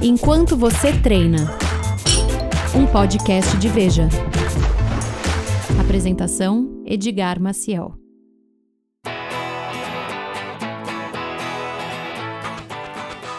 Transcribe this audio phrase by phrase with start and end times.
[0.00, 1.58] Enquanto você treina.
[2.72, 4.08] Um podcast de Veja.
[5.80, 7.94] Apresentação: Edgar Maciel.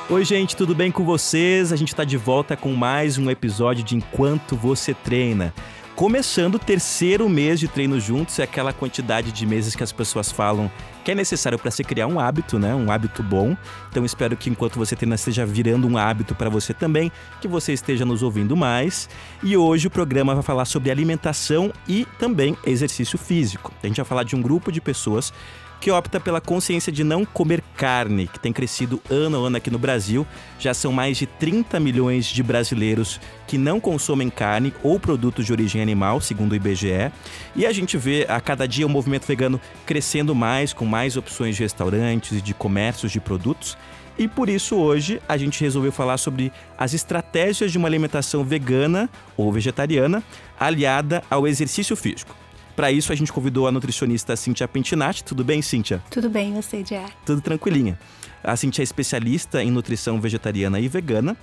[0.09, 1.71] Oi, gente, tudo bem com vocês?
[1.71, 5.53] A gente está de volta com mais um episódio de Enquanto Você Treina.
[5.99, 10.31] Começando o terceiro mês de treino juntos, é aquela quantidade de meses que as pessoas
[10.31, 10.71] falam
[11.03, 12.73] que é necessário para se criar um hábito, né?
[12.73, 13.53] Um hábito bom.
[13.89, 17.11] Então espero que enquanto você treina esteja virando um hábito para você também,
[17.41, 19.09] que você esteja nos ouvindo mais.
[19.43, 23.73] E hoje o programa vai falar sobre alimentação e também exercício físico.
[23.83, 25.33] A gente vai falar de um grupo de pessoas
[25.79, 29.71] que opta pela consciência de não comer carne, que tem crescido ano a ano aqui
[29.71, 30.27] no Brasil.
[30.59, 35.51] Já são mais de 30 milhões de brasileiros que não consomem carne ou produtos de
[35.51, 37.11] origem animal, segundo o IBGE.
[37.55, 41.55] E a gente vê a cada dia o movimento vegano crescendo mais, com mais opções
[41.55, 43.77] de restaurantes e de comércios de produtos.
[44.17, 49.09] E por isso hoje a gente resolveu falar sobre as estratégias de uma alimentação vegana
[49.37, 50.21] ou vegetariana
[50.59, 52.38] aliada ao exercício físico.
[52.79, 55.21] Para isso, a gente convidou a nutricionista Cíntia Pentinati.
[55.21, 56.01] Tudo bem, Cíntia?
[56.09, 57.09] Tudo bem, você, já?
[57.25, 57.99] Tudo tranquilinha.
[58.41, 61.35] A Cíntia é especialista em nutrição vegetariana e vegana.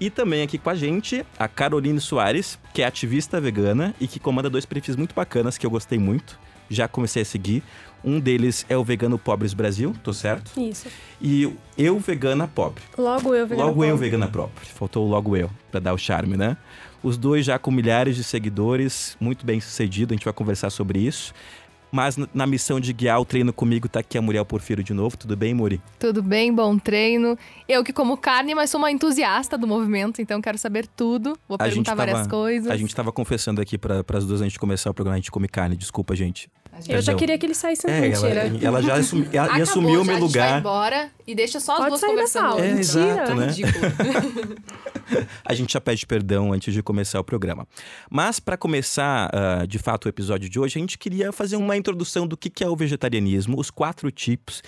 [0.00, 4.18] E também aqui com a gente a Caroline Soares, que é ativista vegana e que
[4.18, 6.36] comanda dois perfis muito bacanas que eu gostei muito.
[6.70, 7.62] Já comecei a seguir.
[8.02, 10.52] Um deles é o Vegano Pobres Brasil, tô certo?
[10.58, 10.88] Isso.
[11.20, 12.82] E Eu Vegana Pobre.
[12.96, 13.90] Logo Eu Vegana Logo Pobre.
[13.90, 14.64] Eu Vegana Pobre.
[14.74, 16.56] Faltou o Logo Eu, para dar o charme, né?
[17.02, 20.98] Os dois já com milhares de seguidores, muito bem sucedido, a gente vai conversar sobre
[21.00, 21.34] isso.
[21.92, 25.16] Mas na missão de guiar o treino comigo tá aqui a Muriel Porfiro de novo.
[25.16, 25.82] Tudo bem, Muri?
[25.98, 27.36] Tudo bem, bom treino.
[27.68, 31.36] Eu que como carne, mas sou uma entusiasta do movimento, então quero saber tudo.
[31.48, 32.70] Vou A gente perguntar várias tava- coisas.
[32.70, 35.32] A gente tava confessando aqui para as duas antes de começar o programa, a gente
[35.32, 35.76] come carne.
[35.76, 36.48] Desculpa, gente.
[36.88, 38.66] Eu já queria que ele saísse É, ela, mentira.
[38.66, 40.58] ela já assumi, ela Acabou, assumiu o já, meu gente vai lugar.
[40.60, 42.58] embora e deixa só as Pode duas conversando.
[42.58, 42.80] É, Mentira.
[42.80, 43.46] exato, né?
[45.44, 47.66] A gente já pede perdão antes de começar o programa.
[48.10, 51.76] Mas para começar, ah, de fato, o episódio de hoje, a gente queria fazer uma
[51.76, 54.62] introdução do que que é o vegetarianismo, os quatro tipos,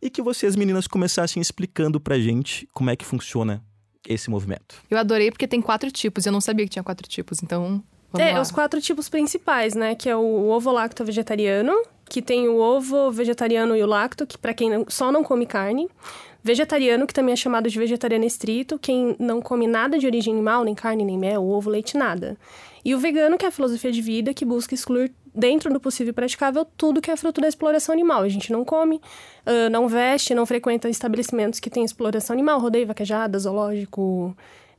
[0.00, 3.62] e que vocês, meninas, começassem explicando pra gente como é que funciona
[4.08, 4.76] esse movimento.
[4.88, 6.24] Eu adorei porque tem quatro tipos.
[6.24, 7.82] Eu não sabia que tinha quatro tipos, então
[8.12, 8.40] vamos É, lá.
[8.40, 9.94] os quatro tipos principais, né?
[9.94, 11.72] Que é o ovo lacto vegetariano,
[12.08, 15.46] que tem o ovo vegetariano e o lacto, que para quem não- só não come
[15.46, 15.88] carne.
[16.42, 20.64] Vegetariano, que também é chamado de vegetariano estrito, quem não come nada de origem animal,
[20.64, 22.36] nem carne, nem mel, ovo, leite, nada.
[22.84, 26.10] E o vegano, que é a filosofia de vida, que busca excluir, dentro do possível
[26.10, 28.22] e praticável, tudo que é fruto da exploração animal.
[28.22, 29.00] A gente não come,
[29.70, 34.34] não veste, não frequenta estabelecimentos que têm exploração animal, rodeio, vaquejada, zoológico,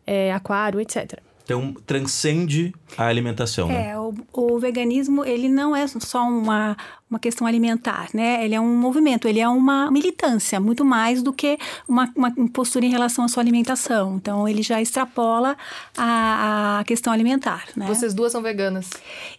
[0.08, 1.20] eh, aquário, etc.
[1.50, 3.90] Então, transcende a alimentação, né?
[3.90, 6.78] É, o, o veganismo, ele não é só uma,
[7.10, 8.46] uma questão alimentar, né?
[8.46, 12.86] Ele é um movimento, ele é uma militância, muito mais do que uma, uma postura
[12.86, 14.16] em relação à sua alimentação.
[14.16, 15.58] Então, ele já extrapola
[15.98, 17.88] a, a questão alimentar, né?
[17.88, 18.90] Vocês duas são veganas.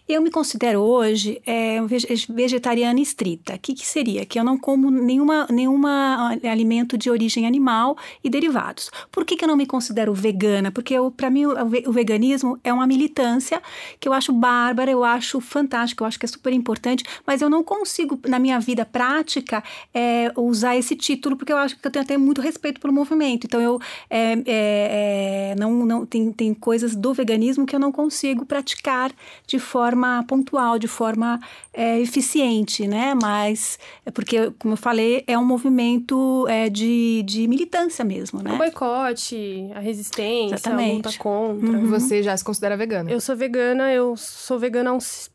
[0.07, 3.55] Eu me considero hoje é, vege- vegetariana estrita.
[3.55, 4.25] O que, que seria?
[4.25, 8.91] Que eu não como nenhuma, nenhuma ah, alimento de origem animal e derivados.
[9.09, 10.71] Por que, que eu não me considero vegana?
[10.71, 11.53] Porque para mim o,
[11.87, 13.61] o veganismo é uma militância
[13.99, 17.49] que eu acho bárbara, eu acho fantástico, eu acho que é super importante, mas eu
[17.49, 19.63] não consigo, na minha vida prática,
[19.93, 23.45] é, usar esse título, porque eu acho que eu tenho até muito respeito pelo movimento.
[23.45, 23.79] Então, eu
[24.09, 29.11] é, é, é, não, não tem, tem coisas do veganismo que eu não consigo praticar
[29.47, 31.39] de forma pontual, de forma
[31.73, 33.13] é, eficiente, né?
[33.21, 38.43] Mas é porque, como eu falei, é um movimento é, de, de militância mesmo, O
[38.43, 38.55] né?
[38.55, 40.95] boicote, a resistência, a Exatamente.
[41.07, 41.69] luta contra.
[41.69, 41.85] Uhum.
[41.87, 43.09] Você já se considera vegana.
[43.09, 45.30] Eu sou vegana, eu sou vegana há uns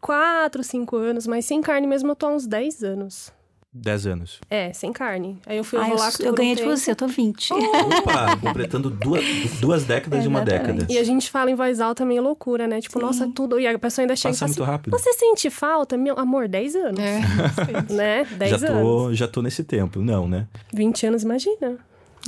[0.00, 3.32] 4, 5 anos, mas sem carne mesmo eu tô há uns 10 anos.
[3.70, 4.40] 10 anos.
[4.48, 5.38] É, sem carne.
[5.46, 5.96] Aí eu fui Ah, eu,
[6.26, 6.74] eu um ganhei de tempo.
[6.74, 7.52] você, eu tô 20.
[7.52, 9.22] Opa, completando duas,
[9.60, 10.86] duas décadas e uma década.
[10.88, 12.80] E a gente fala em voz alta meio loucura, né?
[12.80, 13.04] Tipo, Sim.
[13.04, 13.60] nossa, tudo.
[13.60, 14.94] E a pessoa ainda chega Passa e muito fala rápido.
[14.96, 15.96] assim, você sente falta?
[15.98, 16.98] Meu amor, 10 anos.
[17.00, 17.20] É.
[17.92, 18.24] Né?
[18.24, 18.82] 10 Já anos.
[18.82, 20.00] tô, já tô nesse tempo.
[20.00, 20.46] Não, né?
[20.72, 21.76] 20 anos, imagina.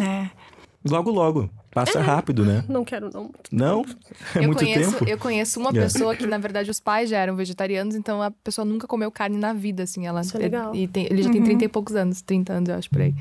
[0.00, 0.28] É.
[0.88, 1.50] Logo, logo.
[1.72, 2.64] Passa rápido, né?
[2.68, 3.30] Não quero, não.
[3.52, 3.84] Não?
[4.34, 5.08] É eu muito conheço, tempo.
[5.08, 5.72] Eu conheço uma É.
[5.72, 9.36] pessoa que, na verdade, os pais já eram vegetarianos, então a pessoa nunca comeu carne
[9.36, 10.06] na vida, assim.
[10.06, 10.74] Ela, Isso é legal.
[10.74, 13.14] E tem- ele já tem 30 e poucos anos, 30 anos, eu acho, por aí.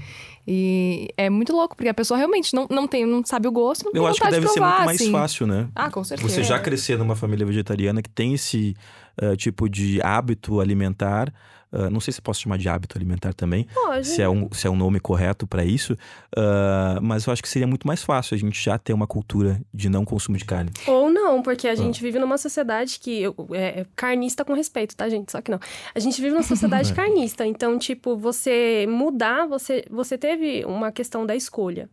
[0.47, 3.85] E é muito louco, porque a pessoa realmente não, não, tem, não sabe o gosto,
[3.85, 5.11] não tem Eu acho que deve de ser provar, muito mais assim.
[5.11, 5.67] fácil, né?
[5.75, 6.27] Ah, com certeza.
[6.29, 8.75] Você já crescer numa família vegetariana que tem esse
[9.21, 11.31] eh, tipo de hábito alimentar.
[11.71, 14.07] Ah, não sei se posso chamar de hábito alimentar também, Pode.
[14.07, 15.95] se é um, se é um nome correto para isso.
[16.35, 19.59] ah, mas eu acho que seria muito mais fácil a gente já ter uma cultura
[19.73, 20.71] de não consumo de carne.
[20.87, 21.71] Ou não, porque Ah.
[21.71, 23.23] a gente vive numa sociedade que
[23.53, 25.31] é, é carnista com respeito, tá, gente?
[25.31, 25.59] Só que não.
[25.93, 31.25] A gente vive numa sociedade carnista, então, tipo, você mudar, você, você teve uma questão
[31.25, 31.89] da escolha.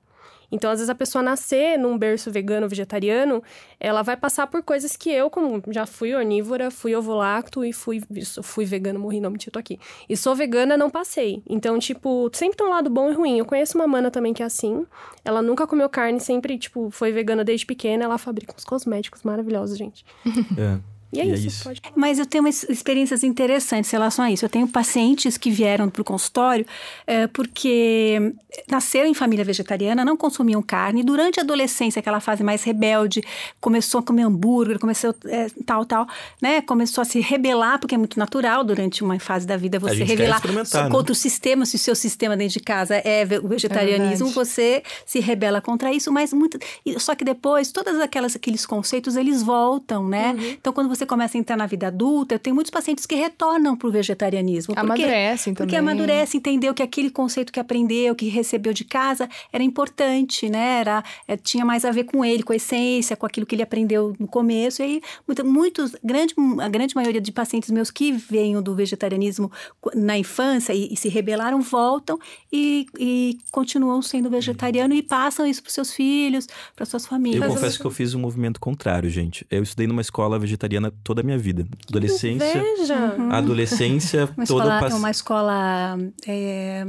[0.51, 3.43] Então, às vezes, a pessoa nascer num berço vegano vegetariano,
[3.81, 8.03] ela vai passar por coisas que eu, como já fui onívora, fui ovolacto e fui,
[8.43, 9.79] fui vegana, morri, não menti, tô aqui.
[10.09, 11.43] E sou vegana, não passei.
[11.49, 13.39] Então, tipo, sempre tem um lado bom e ruim.
[13.39, 14.87] Eu conheço uma mana também que é assim.
[15.25, 18.05] Ela nunca comeu carne, sempre, tipo, foi vegana desde pequena.
[18.05, 20.05] Ela fabrica uns cosméticos maravilhosos, gente.
[20.59, 20.96] É.
[21.17, 21.65] E é, E é isso, isso.
[21.65, 21.81] pode.
[21.95, 24.45] Mas eu tenho experiências interessantes em relação a isso.
[24.45, 26.67] Eu tenho pacientes que vieram para o consultório
[27.07, 28.33] eh, porque
[28.71, 31.03] nasceram em família vegetariana, não consumiam carne.
[31.03, 33.23] Durante a adolescência, aquela fase mais rebelde,
[33.61, 36.07] começou a comer hambúrguer, começou eh, tal, tal,
[36.41, 36.61] né?
[36.63, 40.41] Começou a se rebelar, porque é muito natural durante uma fase da vida você rebelar
[40.47, 40.91] né?
[40.91, 41.65] contra o sistema.
[41.67, 44.35] Se o seu sistema dentro de casa é o vegetarianismo, verdade.
[44.35, 46.13] você se rebela contra isso.
[46.13, 46.59] Mas muito.
[46.99, 50.35] Só que depois, todas aquelas aqueles conceitos eles voltam, né?
[50.61, 53.77] Então, quando você começa a entrar na vida adulta, eu tenho muitos pacientes que retornam
[53.77, 54.75] para o vegetarianismo.
[54.75, 55.93] Porque- Amadurecem Porque também.
[55.93, 60.81] amadurece, entendeu que aquele conceito que aprendeu, que recebeu de casa, era importante, né?
[60.81, 63.63] Era, é, tinha mais a ver com ele, com a essência, com aquilo que ele
[63.63, 64.83] aprendeu no começo.
[64.83, 69.51] E aí, muita- muitos, grande, a grande maioria de pacientes meus que venham do vegetarianismo
[69.95, 72.19] na infância e, e se rebelaram, voltam
[72.53, 77.47] e, e continuam sendo vegetariano e passam isso para seus filhos, para suas Eu famílias.
[77.47, 79.47] confesso que eu fiz um movimento contrário, gente.
[79.51, 81.67] Eu estudei numa escola vegetariana toda a minha vida.
[81.89, 83.17] Adolescência, Veja!
[83.31, 84.95] adolescência, Uma toda escola, pass...
[84.95, 86.87] uma escola é,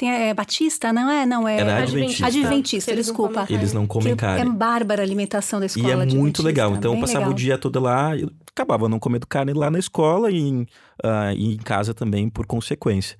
[0.00, 1.26] tem é, Batista, não é?
[1.26, 1.58] Não é.
[1.58, 2.26] Era Adventista.
[2.26, 3.46] Adventista, Eles não desculpa.
[3.46, 4.50] comem Eles não comem carne.
[4.50, 5.88] É bárbara a alimentação da escola.
[5.88, 6.74] E é muito legal.
[6.74, 7.32] Então eu passava legal.
[7.32, 10.66] o dia todo lá e acabava não comendo carne lá na escola e em,
[11.04, 13.16] ah, e em casa também, por consequência.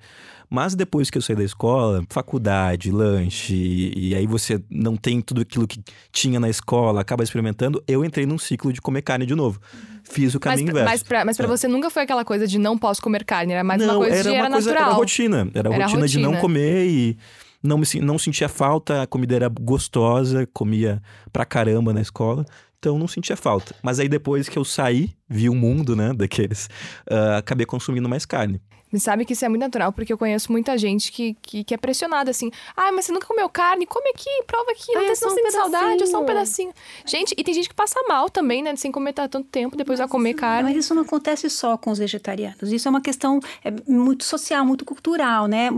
[0.49, 5.21] Mas depois que eu saí da escola, faculdade, lanche, e, e aí você não tem
[5.21, 5.81] tudo aquilo que
[6.11, 9.61] tinha na escola, acaba experimentando, eu entrei num ciclo de comer carne de novo.
[10.11, 10.89] Fiz o Mas, caminho inverso.
[10.89, 11.49] mas, pra, mas pra É.
[11.49, 14.15] você nunca foi aquela coisa de não posso comer carne, era mais não, uma coisa
[14.15, 14.89] era de uma era coisa, natural.
[14.89, 15.49] era rotina.
[15.53, 16.41] Era, Era rotina, de não rotina.
[16.41, 17.17] comer e
[17.63, 22.45] não, me, não sentia falta, a comida era gostosa, comia pra caramba na escola.
[22.79, 23.75] Então não sentia falta.
[23.83, 26.67] Mas aí depois que eu saí, vi o mundo, né, daqueles,
[27.09, 28.59] ah, acabei consumindo mais carne.
[28.99, 31.77] Sabe que isso é muito natural, porque eu conheço muita gente que, que, que é
[31.77, 32.51] pressionada assim.
[32.75, 33.85] Ai, mas você nunca comeu carne?
[33.85, 34.91] Come aqui, prova aqui.
[34.93, 36.73] Não Ai, é só não um sente saudade, é só um pedacinho.
[37.05, 38.75] Gente, e tem gente que passa mal também, né?
[38.75, 40.69] Sem comer tá tanto tempo, depois vai comer carne.
[40.73, 42.71] Mas isso não acontece só com os vegetarianos.
[42.71, 45.69] Isso é uma questão é, muito social, muito cultural, né?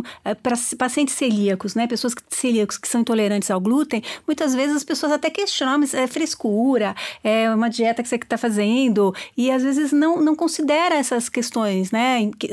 [0.41, 1.85] Para pacientes celíacos, né?
[1.87, 5.93] Pessoas que- celíacos que são intolerantes ao glúten, muitas vezes as pessoas até questionam, mas
[5.93, 10.95] é frescura, é uma dieta que você está fazendo, e às vezes não, não considera
[10.95, 12.19] essas questões, né?
[12.19, 12.47] im- que-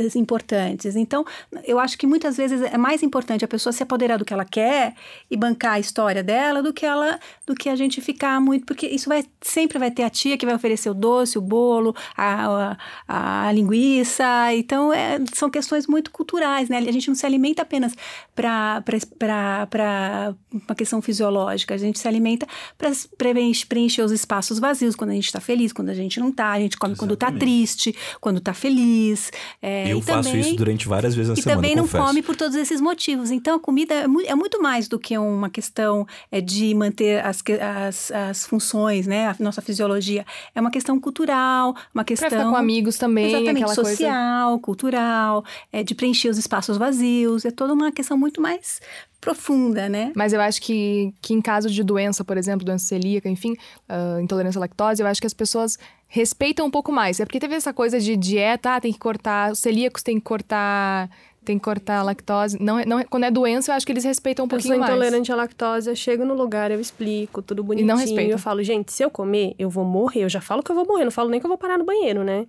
[0.50, 0.96] Importantes.
[0.96, 1.24] Então,
[1.64, 4.44] eu acho que muitas vezes é mais importante a pessoa se apoderar do que ela
[4.44, 4.94] quer
[5.30, 8.86] e bancar a história dela do que ela, do que a gente ficar muito, porque
[8.86, 12.76] isso vai sempre vai ter a tia que vai oferecer o doce, o bolo, a,
[13.08, 14.24] a, a linguiça.
[14.54, 16.78] Então, é, são questões muito culturais, né?
[16.78, 17.94] A gente não se alimenta apenas
[18.34, 18.82] para
[20.52, 22.90] uma questão fisiológica, a gente se alimenta para
[23.68, 26.60] preencher os espaços vazios quando a gente está feliz, quando a gente não está, a
[26.60, 27.40] gente come quando está Exatamente.
[27.40, 29.30] triste, quando está feliz.
[29.62, 32.04] É, eu faço também- isso durante várias vezes na e semana, também não confesso.
[32.04, 33.30] come por todos esses motivos.
[33.30, 37.42] Então, a comida é, é muito mais do que uma questão é, de manter as,
[37.86, 39.28] as, as funções, né?
[39.28, 40.24] A nossa fisiologia.
[40.54, 42.28] É uma questão cultural, uma Pra questão...
[42.30, 43.90] ficar com amigos também, Exatamente, aquela coisa.
[43.90, 47.44] social, cultural, é, de preencher os espaços vazios.
[47.44, 48.80] É toda uma questão muito mais
[49.20, 50.12] profunda, né?
[50.16, 53.54] Mas eu acho que, que em caso de doença, por exemplo, doença celíaca, enfim,
[53.88, 55.78] ah, intolerância à lactose, eu acho que as pessoas
[56.08, 57.20] respeitam um pouco mais.
[57.20, 60.22] É porque teve essa coisa de dieta, ah, tem que cortar, os celíacos tem que
[60.22, 61.08] cortar,
[61.44, 62.56] tem que cortar a lactose.
[62.60, 64.58] Não, é- não, é- quando é doença, eu acho que eles respeitam um Eu sou
[64.58, 64.90] pouquinho mais.
[64.92, 67.94] intolerante à lactose, eu chego no lugar, eu explico, tudo bonitinho.
[67.96, 68.32] respeita.
[68.32, 70.24] Eu falo, gente, se eu comer, eu vou morrer.
[70.24, 71.84] Eu já falo que eu vou morrer, não falo nem que eu vou parar no
[71.84, 72.46] banheiro, né?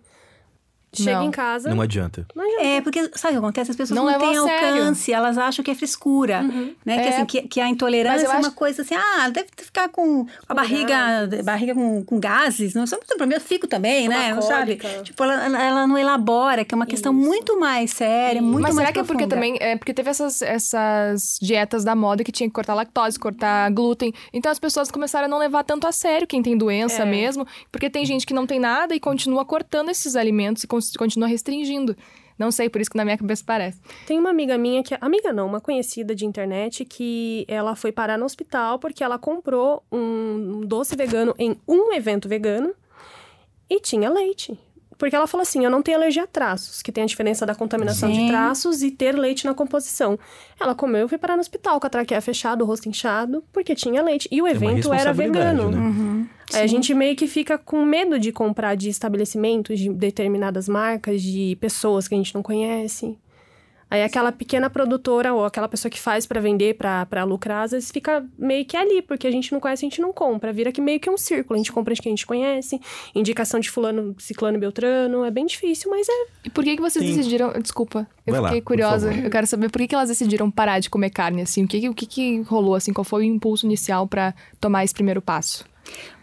[0.94, 1.26] Chego Não.
[1.28, 1.70] em casa.
[1.74, 2.26] Não adianta.
[2.36, 2.64] não adianta.
[2.66, 3.72] É, porque sabe o que acontece?
[3.72, 4.68] As pessoas Não não, levam têm a sério.
[4.82, 6.42] alcance, elas acham que é frescura.
[6.44, 6.76] Né?
[6.86, 7.10] Que, É.
[7.10, 10.26] assim, que, que a Mas intolerância é uma acho- coisa assim, ah, deve ficar com
[10.50, 12.74] a barriga, barriga com, com gases.
[12.74, 14.34] Não sabe problema, eu fico também, Uma né?
[14.34, 14.80] Não sabe?
[15.04, 17.22] Tipo, ela, ela não elabora, que é uma questão Isso.
[17.26, 19.58] muito mais séria, muito Mas mais será que é porque também.
[19.62, 24.14] É porque teve essas, essas dietas da moda que tinha que cortar lactose, cortar glúten.
[24.34, 27.06] Então as pessoas começaram a não levar tanto a sério quem tem doença É.
[27.06, 27.46] mesmo.
[27.72, 31.96] Porque tem gente que não tem nada e continua cortando esses alimentos e continua restringindo.
[32.38, 33.80] Não sei, por isso que na minha cabeça parece.
[34.08, 34.98] Tem uma amiga minha que.
[35.00, 39.84] Amiga não, uma conhecida de internet que ela foi parar no hospital porque ela comprou
[39.92, 42.74] um doce vegano em um evento vegano
[43.70, 44.58] e tinha leite.
[44.98, 47.56] Porque ela falou assim: eu não tenho alergia a traços, que tem a diferença da
[47.56, 48.26] contaminação Sim.
[48.26, 50.18] de traços e ter leite na composição.
[50.60, 53.74] Ela comeu e foi parar no hospital com a traqueia fechada, o rosto inchado, porque
[53.74, 54.28] tinha leite.
[54.32, 55.72] E o É evento era vegano.
[55.72, 55.78] né?
[55.78, 56.28] Uhum.
[56.54, 61.22] Aí a gente meio que fica com medo de comprar de estabelecimentos, de determinadas marcas,
[61.22, 63.18] de pessoas que a gente não conhece.
[63.92, 67.92] Aí aquela pequena produtora ou aquela pessoa que faz para vender, para lucrar, às vezes
[67.92, 70.54] fica meio que ali, porque a gente não conhece, a gente não compra.
[70.54, 71.56] Vira que meio que um círculo.
[71.56, 72.80] A gente compra de quem a gente conhece,
[73.14, 75.26] indicação de fulano, ciclano, beltrano.
[75.26, 76.26] É bem difícil, mas é...
[76.46, 77.18] E por que, que vocês Sim.
[77.18, 77.52] decidiram...
[77.62, 79.14] Desculpa, eu Vai lá, fiquei por curiosa.
[79.14, 81.66] Eu quero saber por que, que elas decidiram parar de comer carne, assim.
[81.66, 82.94] O que, que- o que, que rolou, assim?
[82.94, 85.66] Qual foi o impulso inicial pra tomar esse primeiro passo?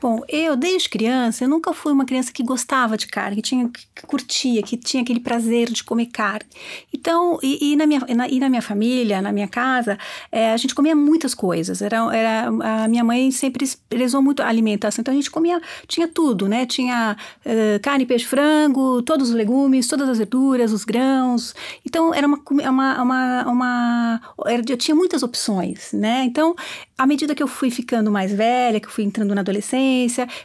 [0.00, 3.68] Bom, eu, desde criança, eu nunca fui uma criança que gostava de carne, que, tinha,
[3.68, 6.48] que curtia, que tinha aquele prazer de comer carne.
[6.94, 9.98] Então, e, e na, minha, na, e na minha família, na minha casa,
[10.30, 11.82] eh, a gente comia muitas coisas.
[11.82, 16.06] Era, era, a minha mãe sempre prezou muito a alimentação, então a gente comia, tinha
[16.06, 16.64] tudo, né?
[16.64, 21.56] Tinha eh, carne, peixe, frango, todos os legumes, todas as verduras, os grãos.
[21.84, 26.22] Então, era uma, uma, uma, uma era, eu tinha muitas opções, né?
[26.24, 26.54] Então,
[26.96, 29.88] à medida que eu fui ficando mais velha, que eu fui entrando na adolescência,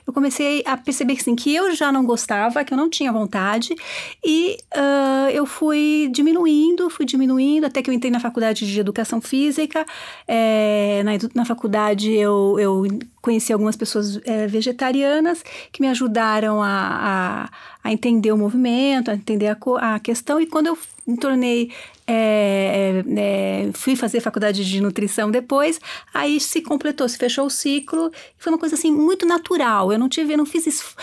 [0.05, 3.75] eu comecei a perceber assim, que eu já não gostava, que eu não tinha vontade,
[4.23, 9.19] e ah, eu fui diminuindo, fui diminuindo, até que eu entrei na faculdade de educação
[9.21, 9.85] física.
[10.27, 12.87] Eh, na, na faculdade eu, eu
[13.21, 16.69] conheci algumas pessoas eh, vegetarianas que me ajudaram a,
[17.01, 17.49] a,
[17.83, 19.57] a entender o movimento, a entender a,
[19.95, 21.71] a questão, e quando eu me tornei
[22.05, 25.79] é, é, fui fazer faculdade de nutrição depois,
[26.13, 29.91] aí se completou, se fechou o ciclo, foi uma coisa assim muito natural.
[29.91, 30.95] Eu não tive, eu não fiz esf-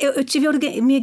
[0.00, 0.46] eu, eu tive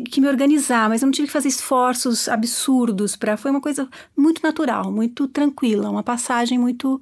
[0.09, 3.38] que me organizar, mas eu não tive que fazer esforços absurdos para.
[3.38, 7.01] Foi uma coisa muito natural, muito tranquila, uma passagem muito,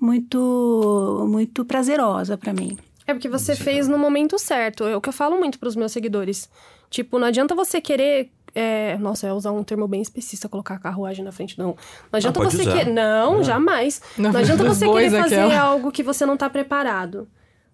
[0.00, 2.78] muito, muito prazerosa para mim.
[3.06, 4.84] É porque você fez no momento certo.
[4.84, 6.48] É o que eu falo muito pros meus seguidores.
[6.88, 8.30] Tipo, não adianta você querer.
[8.54, 11.76] É, Nossa, eu ia usar um termo bem específico, colocar carruagem na frente, não.
[12.12, 12.86] Não adianta pode você querer.
[12.92, 13.44] Não, É.
[13.44, 14.00] jamais.
[14.16, 15.58] Na não adianta você querer fazer aquela.
[15.60, 17.28] algo que você não tá preparado.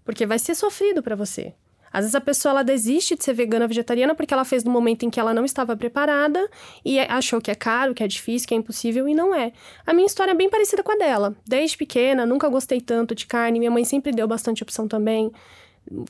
[0.04, 1.54] Porque vai ser sofrido pra você.
[1.92, 5.04] Às vezes a pessoa ela desiste de ser vegana vegetariana porque ela fez no momento
[5.04, 6.46] em que ela não estava preparada
[6.84, 9.50] e é- achou que é caro, que é difícil, que é impossível e não é.
[9.86, 11.34] A minha história é bem parecida com a dela.
[11.46, 13.58] Desde pequena, nunca gostei tanto de carne.
[13.58, 15.32] Minha mãe sempre deu bastante opção também.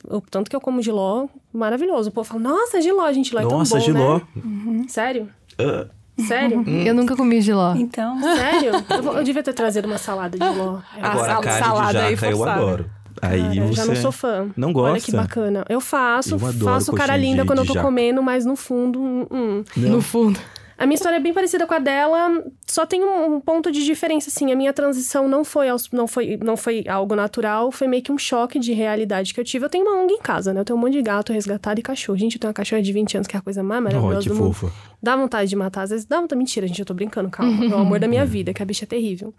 [0.09, 2.09] O tanto que eu como giló, maravilhoso.
[2.09, 4.21] O povo fala, nossa, giló, gente, giló é tão Nossa, bom, Giló.
[4.35, 4.85] né?
[4.87, 5.29] Sério?
[5.59, 5.85] Ah,
[6.27, 6.63] Sério?
[6.67, 7.75] Eu nunca comi giló.
[7.75, 8.71] Então, Sério?
[8.89, 10.79] Eu, vou- eu devia ter trazido uma salada de giló.
[11.01, 12.89] Agora, sal- carne salada de aí jaca eu adoro.
[13.21, 13.73] Aí Cara, eu você...
[13.73, 14.49] já não sou fã.
[14.57, 15.05] Não Olha gosta?
[15.11, 15.65] que bacana.
[15.69, 17.85] Eu faço, Eu faço cara linda de- quando eu tô jaca.
[17.85, 19.63] comendo, mas no fundo, hum, hum.
[19.75, 20.39] No fundo.
[20.77, 23.83] A minha história é bem parecida com a dela, só tem um, um ponto de
[23.83, 24.51] diferença, assim.
[24.51, 28.11] A minha transição não foi, aos- não, foi, não foi algo natural, foi meio que
[28.11, 29.65] um choque de realidade que eu tive.
[29.65, 30.59] Eu tenho uma ONG em casa, né?
[30.61, 32.17] Eu tenho um monte de gato resgatado e cachorro.
[32.19, 34.29] Gente, eu tenho uma cachorra de 20 anos, que é a coisa mais maravilhosa que
[34.29, 34.53] do mundo.
[34.53, 34.71] fofa.
[35.01, 36.37] Dá vontade de matar, às vezes dá vontade.
[36.37, 37.65] Mentira, gente, eu tô brincando, calma.
[37.65, 39.33] É o amor da minha vida, que a bicha é terrível.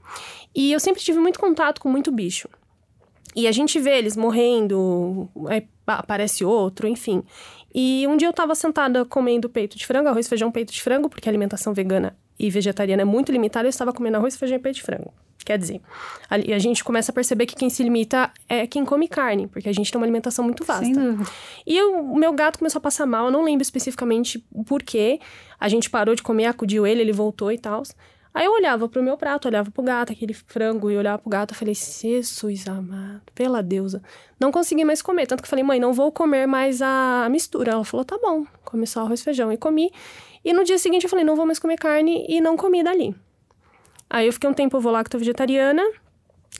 [0.53, 2.49] E eu sempre tive muito contato com muito bicho.
[3.37, 7.23] E a gente vê eles morrendo, aí pa- aparece outro, enfim.
[7.81, 11.09] E um dia eu tava sentada comendo peito de frango, arroz, feijão, peito de frango,
[11.09, 14.61] porque a alimentação vegana e vegetariana é muito limitada, eu estava comendo arroz, feijão e
[14.61, 15.13] peito de frango.
[15.45, 15.81] Quer dizer,
[16.29, 19.69] ali a gente começa a perceber que quem se limita é quem come carne, porque
[19.69, 20.85] a gente tem uma alimentação muito vasta.
[20.87, 21.31] sem dúvida.
[21.65, 25.21] E eu- o meu gato começou a passar mal, eu não lembro especificamente o porquê.
[25.61, 27.83] A gente parou de comer, acudiu ele, ele voltou e tal.
[28.39, 31.55] Aí eu olhava pro meu prato, olhava pro gato, aquele frango, e olhava pro gato,
[31.55, 34.01] eu falei, Jesus amado, pela deusa.
[34.39, 37.73] Não consegui mais comer, tanto que eu falei, mãe, não vou comer mais a mistura.
[37.73, 39.53] Ela falou, tá bom, come só arroz e feijão.
[39.53, 39.91] E comi.
[40.45, 43.13] E no dia seguinte eu falei, não vou mais comer carne, e não comi dali.
[44.09, 45.83] Aí eu fiquei um tempo volacto vegetariana,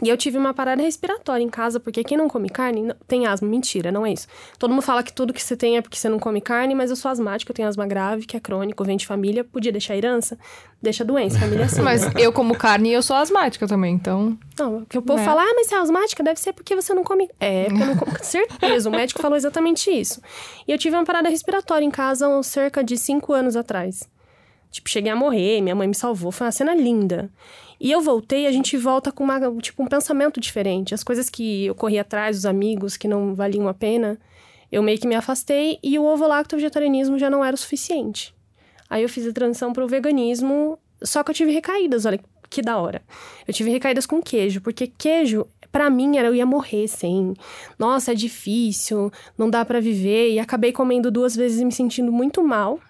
[0.03, 3.27] e eu tive uma parada respiratória em casa, porque quem não come carne não- tem
[3.27, 3.49] asma.
[3.49, 4.29] Mentira, não é isso.
[4.59, 6.91] Todo mundo fala que tudo que você tem é porque você não come carne, mas
[6.91, 9.43] eu sou asmática, eu tenho asma grave, que é crônico, vem de família.
[9.43, 10.39] Podia deixar herança?
[10.81, 11.81] Deixa doença, família assim.
[11.83, 14.39] Mas eu como carne e eu sou asmática também, então...
[14.59, 15.25] Não, porque o povo É.
[15.25, 16.23] fala, ah, mas você é asmática?
[16.23, 17.29] Deve ser porque você não come.
[17.41, 18.13] É, porque eu não como.
[18.25, 20.21] Certeza, o médico falou exatamente isso.
[20.67, 24.09] E eu tive uma parada respiratória em casa há cerca de cinco anos atrás.
[24.71, 27.31] Tipo, cheguei a morrer, minha mãe me salvou, foi uma cena linda.
[27.81, 30.95] E eu voltei, a gente volta com uma, tipo, um pensamento diferente.
[30.95, 34.19] As coisas que eu corri atrás, os amigos que não valiam a pena,
[34.71, 38.35] eu meio que me afastei e o ovo lacto vegetarianismo já não era o suficiente.
[38.91, 42.21] Aí eu fiz a transição pro veganismo, só que eu tive recaídas, olha
[42.51, 43.03] que da hora.
[43.47, 47.35] Eu tive recaídas com queijo, porque queijo, pra mim, era eu ia morrer sem.
[47.79, 50.33] Nossa, é difícil, não dá pra viver.
[50.33, 52.81] E acabei comendo duas vezes e me sentindo muito mal.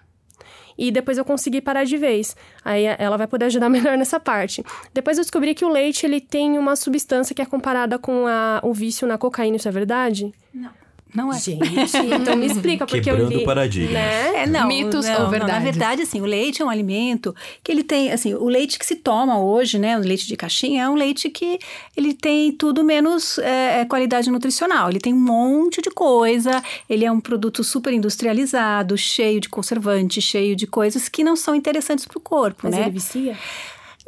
[0.79, 2.35] E depois eu consegui parar de vez.
[2.63, 4.63] Aí ela vai poder ajudar melhor nessa parte.
[4.93, 8.61] Depois eu descobri que o leite ele tem uma substância que é comparada com a-
[8.63, 10.31] o vício na cocaína, isso é verdade?
[10.53, 10.69] Não
[11.33, 11.39] é.
[11.39, 13.43] Gente, então me explica, porque eu Quebrando li...
[13.43, 13.93] paradigmas.
[13.93, 14.43] Né?
[14.43, 17.71] É, não, Mitos não, ou não, Na verdade, assim, o leite é um alimento que
[17.71, 20.89] ele tem, assim, o leite que se toma hoje, né, o leite de caixinha, é
[20.89, 21.59] um leite que
[21.97, 24.89] ele tem tudo menos é, é, qualidade nutricional.
[24.89, 30.23] Ele tem um monte de coisa, ele é um produto super industrializado, cheio de conservantes,
[30.23, 32.81] cheio de coisas que não são interessantes para o corpo, Mas né?
[32.81, 33.35] ele vicia?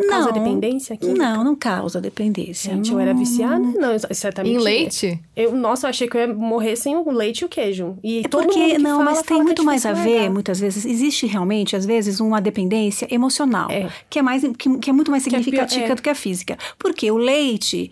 [0.07, 0.97] Causa dependência?
[0.97, 1.17] Química?
[1.23, 2.73] Não, não causa dependência.
[2.73, 3.59] Gente, não, eu era viciada?
[3.59, 5.19] Não, é Em leite?
[5.35, 7.97] Eu, nossa, eu achei que eu ia morrer sem o leite e o queijo.
[8.03, 9.93] E É todo porque, mundo que não, fala, mas tem fala muito é mais a
[9.93, 13.89] ver, muitas vezes, existe realmente, às vezes, uma dependência emocional, É.
[14.09, 15.95] que é mais que, que é muito mais é pior- significativa é.
[15.95, 16.57] do que a física.
[16.77, 17.91] Porque o leite,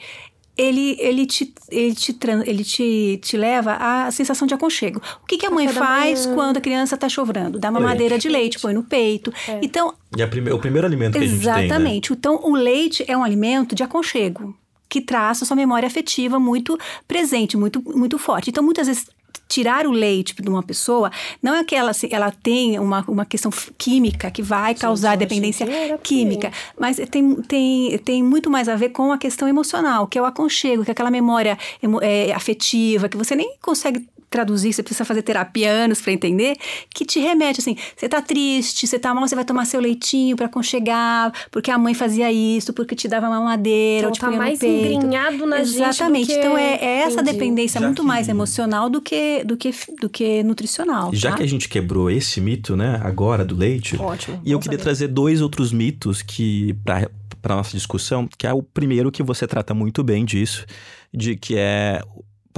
[0.59, 5.01] ele, ele, te, ele, te, ele te, te leva à sensação de aconchego.
[5.23, 6.35] O que, que a mãe Café faz manhã.
[6.35, 7.57] quando a criança está chovrando?
[7.57, 7.91] Dá uma Leite.
[7.91, 9.31] madeira de leite, põe no peito.
[9.47, 9.59] É.
[9.61, 11.65] Então, E a prime- o primeiro alimento que a gente tem, né?
[11.65, 12.11] Exatamente.
[12.13, 14.55] Então, o leite é um alimento de aconchego,
[14.89, 18.49] que traz a sua memória afetiva muito presente, muito, muito forte.
[18.49, 19.05] Então, muitas vezes.
[19.49, 23.25] Tirar o leite de uma pessoa não é que ela, se- ela tem uma, uma
[23.25, 25.65] questão química que vai causar dependência
[26.03, 30.21] química, mas tem, tem, tem muito mais a ver com a questão emocional, que é
[30.21, 31.57] o aconchego, que é aquela memória
[32.03, 36.55] é, afetiva, que você nem consegue traduzir, você precisa fazer terapia anos para entender,
[36.93, 40.35] que te remete assim, você tá triste, você tá mal, você vai tomar seu leitinho
[40.35, 44.31] para aconchegar, porque a mãe fazia isso, porque te dava mamadeira, Então ou te tá
[44.31, 44.93] mais peito.
[44.93, 46.31] engrenhado na gente do Exatamente.
[46.31, 47.31] Então é, é essa Entendi.
[47.33, 49.71] dependência Já muito que- mais emocional do que do que
[50.01, 51.37] do que nutricional, Já tá?
[51.37, 54.39] que a gente quebrou esse mito, né, agora do leite, Ótimo.
[54.45, 54.83] e eu queria saber.
[54.83, 57.09] trazer dois outros mitos que para
[57.41, 60.65] para nossa discussão, que é o primeiro que você trata muito bem disso,
[61.13, 62.01] de que é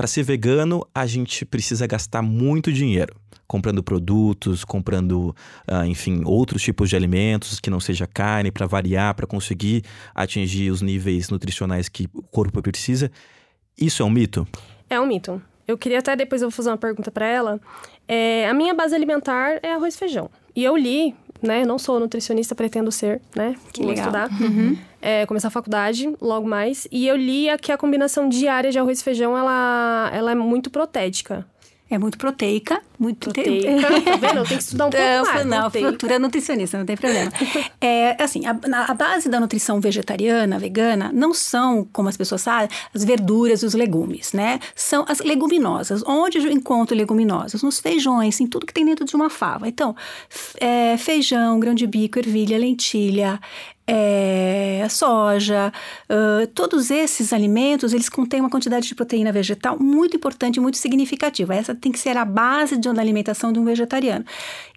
[0.02, 3.16] para ser vegano a gente precisa gastar muito dinheiro
[3.48, 5.36] comprando produtos, comprando,
[5.68, 9.84] ah, enfim, outros tipos de alimentos que não seja carne para variar, para conseguir
[10.16, 13.12] atingir os níveis nutricionais que o corpo precisa.
[13.80, 14.48] Isso é um mito?
[14.90, 15.40] É um mito.
[15.68, 17.62] Eu queria até depois eu vou fazer uma pergunta pra ela.
[18.08, 20.32] É, a minha base alimentar é arroz e feijão.
[20.56, 21.66] E eu li, né?
[21.66, 23.56] Não sou nutricionista, pretendo ser, né?
[23.74, 24.06] Que Vou legal.
[24.06, 24.30] estudar.
[24.42, 24.78] Uhum.
[25.02, 26.88] É, começar a faculdade logo mais.
[26.92, 30.70] E eu li que a combinação diária de arroz e feijão, ela, ela é muito
[30.70, 31.46] protética.
[31.90, 33.82] É muito proteica, muito Proteica.
[34.06, 34.44] tá vendo?
[34.44, 35.46] Tenho que estudar um pouco Não, mais.
[35.46, 37.32] não, futura nutricionista, não tem problema.
[37.84, 38.56] É, assim, a,
[38.92, 43.66] a base da nutrição vegetariana, vegana, não são, como as pessoas sabem, as verduras e
[43.66, 44.60] os legumes, né?
[44.76, 46.04] São as leguminosas.
[46.06, 47.64] Onde eu encontro leguminosas?
[47.64, 49.68] Nos feijões, em tudo que tem dentro de uma fava.
[49.68, 49.96] Então,
[50.60, 53.40] é, feijão, grão de bico, ervilha, lentilha,
[53.94, 55.74] é, soja,
[56.10, 61.54] ãh, todos esses alimentos, eles contêm uma quantidade de proteína vegetal muito importante, muito significativa.
[61.54, 64.26] Essa tem que ser a base de uma alimentação de um vegetariano.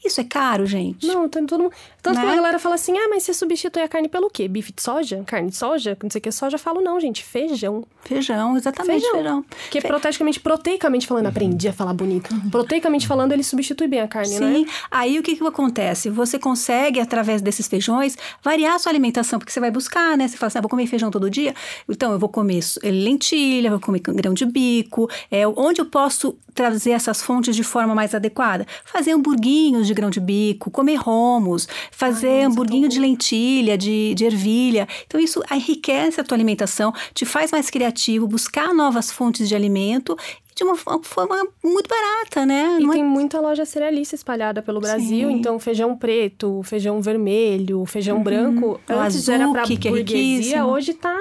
[0.05, 1.07] Isso é caro, gente?
[1.07, 1.73] Não, tem todo mundo.
[2.03, 2.33] Tanto que Né?
[2.33, 4.47] a galera fala assim: ah, mas você substitui a carne pelo quê?
[4.47, 5.23] Bife de soja?
[5.27, 5.97] Carne de soja?
[6.03, 6.57] Não sei o que, soja.
[6.57, 7.85] Eu falo, não, gente, feijão.
[8.03, 9.13] Feijão, exatamente, Feijão.
[9.15, 9.45] feijão.
[9.63, 12.29] Porque proteicamente, proteicamente falando, aprendi a falar bonito.
[12.51, 14.55] Proteicamente falando, ele substitui bem a carne, né?
[14.55, 16.11] Sim, aí o que, que acontece?
[16.11, 20.29] Você consegue, através desses feijões, variar a sua alimentação, porque você vai buscar, né?
[20.29, 21.55] Você fala assim, ah, vou comer feijão todo dia,
[21.89, 26.37] então eu vou comer su- lentilha, vou comer grão de bico, é, onde eu posso
[26.55, 28.67] trazer essas fontes de forma mais adequada?
[28.85, 34.15] Fazer hamburguinhos de grão de bico, comer romos, fazer nossa, hamburguinho tão de lentilha, de,
[34.15, 34.87] de ervilha.
[35.07, 40.17] Então isso enriquece a tua alimentação, te faz mais criativo, buscar novas fontes de alimento
[40.55, 42.77] de uma fo- forma muito barata, né?
[42.79, 45.35] E Não é tem muita loja cerealista espalhada pelo Brasil, Sim.
[45.37, 48.81] então feijão preto, feijão vermelho, feijão branco.
[48.89, 50.67] O Antes era pra azuki, que é burguesia, riquíssimo.
[50.67, 51.17] hoje tá.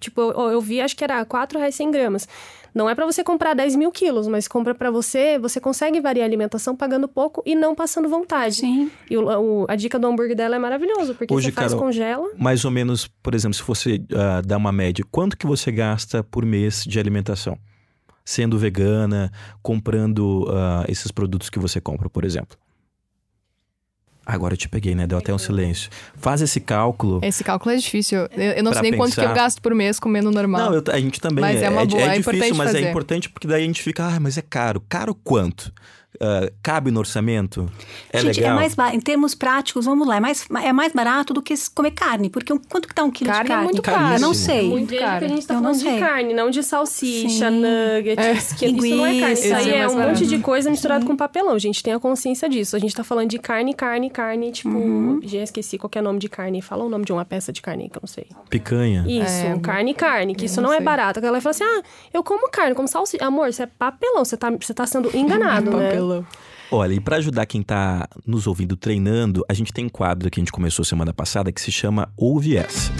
[0.00, 2.28] Tipo, eu, eu vi, acho que era 4 reais 100 gramas.
[2.74, 6.24] Não é pra você comprar 10 mil quilos, mas compra pra você, você consegue variar
[6.24, 8.56] a alimentação pagando pouco e não passando vontade.
[8.56, 8.90] Sim.
[9.10, 9.24] E o-
[9.62, 12.28] o- a dica do hambúrguer dela é maravilhoso, porque Hoje, você faz, Carol, congela.
[12.36, 16.22] Mais ou menos, por exemplo, se você ah, dar uma média, quanto que você gasta
[16.22, 17.58] por mês de alimentação?
[18.30, 22.58] Sendo vegana, comprando ah, esses produtos que você compra, por exemplo.
[24.26, 25.06] Agora eu te peguei, né?
[25.06, 25.88] Deu até um silêncio.
[26.14, 27.20] Faz esse cálculo.
[27.22, 28.18] Esse cálculo é difícil.
[28.32, 29.34] Eu, eu não sei nem quanto que eu pensar.
[29.34, 30.60] gasto por mês comendo normal.
[30.72, 31.40] Não, eu- a gente também.
[31.40, 32.90] Mas é uma boa, é difícil, importante mas é fazer.
[32.90, 34.82] importante porque daí a gente fica, ah, mas é caro.
[34.86, 35.72] Caro quanto?
[36.20, 37.70] Ah, cabe no orçamento?
[38.12, 38.52] É Gente, legal?
[38.52, 41.90] é mais em termos práticos, vamos lá, é mais, é mais barato do que comer
[41.92, 43.64] carne, porque um- quanto que tá um quilo Carne de é carne?
[43.66, 44.14] muito caro.
[44.14, 44.68] Eu não sei.
[44.68, 45.18] Muito Veja caro.
[45.18, 47.60] que a gente tá Eu não falando de carne, não de salsicha, Sim.
[47.60, 49.34] nuggets, que isso não é carne.
[49.34, 50.08] Isso aí é é um barato.
[50.20, 51.52] monte de coisa misturado com papelão.
[51.54, 52.74] A gente tem a consciência disso.
[52.74, 54.70] A gente tá falando de carne, carne, carne, tipo...
[54.70, 55.20] Uhum.
[55.22, 56.60] Já esqueci qual que é o nome de carne.
[56.62, 58.26] Fala o nome de uma peça de carne que eu não sei.
[58.48, 59.04] Picanha.
[59.06, 60.34] Isso, É, carne, carne.
[60.34, 61.18] Que eu isso não não, é barato.
[61.18, 63.24] A galera fala assim, ah, eu como carne, como salsicha.
[63.24, 64.24] Amor, isso é papelão.
[64.24, 65.88] Você tá, você tá sendo enganado, né?
[65.88, 66.07] Papelão.
[66.70, 70.38] Olha, e para ajudar quem tá nos ouvindo treinando, a gente tem um quadro que
[70.38, 72.92] a gente começou semana passada que se chama Ouve Essa.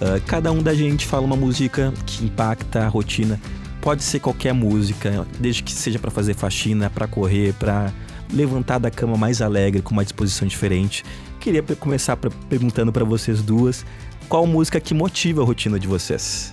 [0.00, 3.38] Ah, cada um da gente fala uma música que impacta a rotina.
[3.82, 7.92] Pode ser qualquer música, desde que seja para fazer faxina, para correr, para
[8.32, 11.04] levantar da cama mais alegre, com uma disposição diferente.
[11.38, 13.84] Queria começar pra- perguntando para vocês duas
[14.28, 16.52] qual música que motiva a rotina de vocês?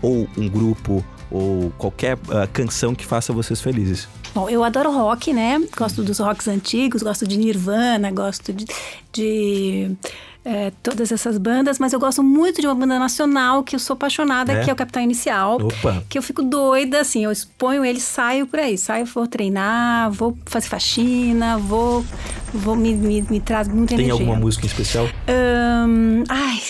[0.00, 4.08] Ou um grupo, ou qualquer ah, canção que faça vocês felizes.
[4.34, 5.60] Bom, eu adoro rock, né?
[5.76, 8.66] Gosto dos rocks antigos, gosto de Nirvana, gosto de,
[9.10, 9.96] de
[10.44, 13.94] é, todas essas bandas, mas eu gosto muito de uma banda nacional que eu sou
[13.94, 14.62] apaixonada, É?
[14.62, 15.56] que é o Capital Inicial.
[15.56, 16.04] Opa.
[16.08, 18.76] Que eu fico doida, assim, eu exponho ele, saio por aí.
[18.76, 22.04] Saio, vou treinar, vou fazer faxina, vou,
[22.52, 24.12] vou me, me, me traz muita Tem energia.
[24.22, 25.08] alguma música em especial?
[25.26, 26.60] Ahn, ai,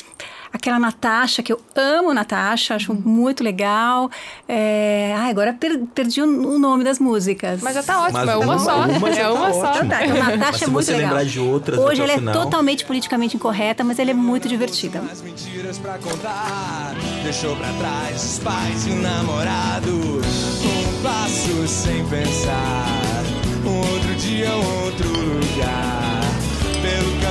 [0.52, 4.10] aquela Natasha, que eu amo Natasha, acho muito legal.
[4.48, 7.60] É, ai, agora per- perdi o, o nome das músicas.
[7.62, 8.76] Mas já tá ótimo, Mas é uma, uma- só.
[8.86, 9.60] uma já é tá uma só.
[9.70, 9.90] ótimo.
[9.90, 11.08] Tá, então, Natasha Mas se é muito você legal.
[11.10, 12.34] lembrar de outras Hoje ela é final.
[12.34, 15.02] totalmente politicamente incorreta, mas ela é muito divertida.
[15.10, 19.90] As mentiras pra contar, deixou pra trás os pais e o namorado.
[19.90, 23.22] Um passo sem pensar,
[23.64, 26.25] um outro dia, um outro lugar.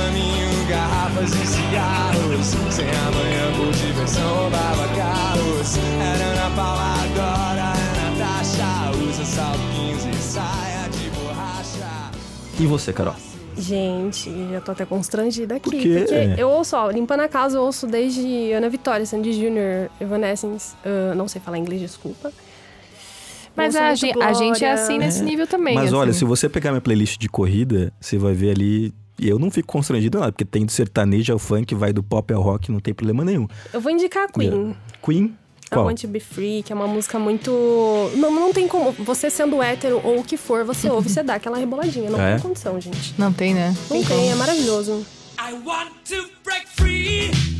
[0.06, 2.46] Caminho, garrafas e cigarros.
[2.70, 5.76] Sem amanhã, por diversão, roubava carros.
[5.76, 8.96] Era Ana Paula, agora é Natasha.
[9.04, 12.12] Usa salto 15 e saia de borracha.
[12.60, 13.16] E você, Carol?
[13.58, 15.70] Gente, já tô até constrangida aqui.
[15.70, 16.04] Por quê?
[16.06, 20.76] Porque eu ouço, ó, limpando a casa, eu ouço desde Ana Vitória, Sandy Júnior, Evanescence.
[20.84, 22.30] ah, não sei falar inglês, desculpa.
[23.56, 25.74] Mas a, a gente é assim nesse nível também.
[25.74, 26.20] Mas olha, assim.
[26.20, 28.94] se você pegar minha playlist de corrida, você vai ver ali.
[29.18, 32.32] E eu não fico constrangido nada, porque tem do sertanejo ao funk, vai do pop
[32.34, 33.48] ao rock, não tem problema nenhum.
[33.72, 34.76] Eu vou indicar a Queen.
[35.02, 35.24] Queen?
[35.24, 35.86] I Qual?
[35.86, 37.50] Want to Be Free, que é uma música muito.
[38.16, 38.92] Não, não tem como.
[38.92, 42.08] Você sendo hétero ou o que for, você ouve, você dá aquela reboladinha.
[42.10, 42.34] Não É?
[42.34, 43.14] tem condição, gente.
[43.18, 43.74] Não tem, né?
[43.90, 45.04] Não tem, é maravilhoso.
[45.40, 47.55] I want to break free.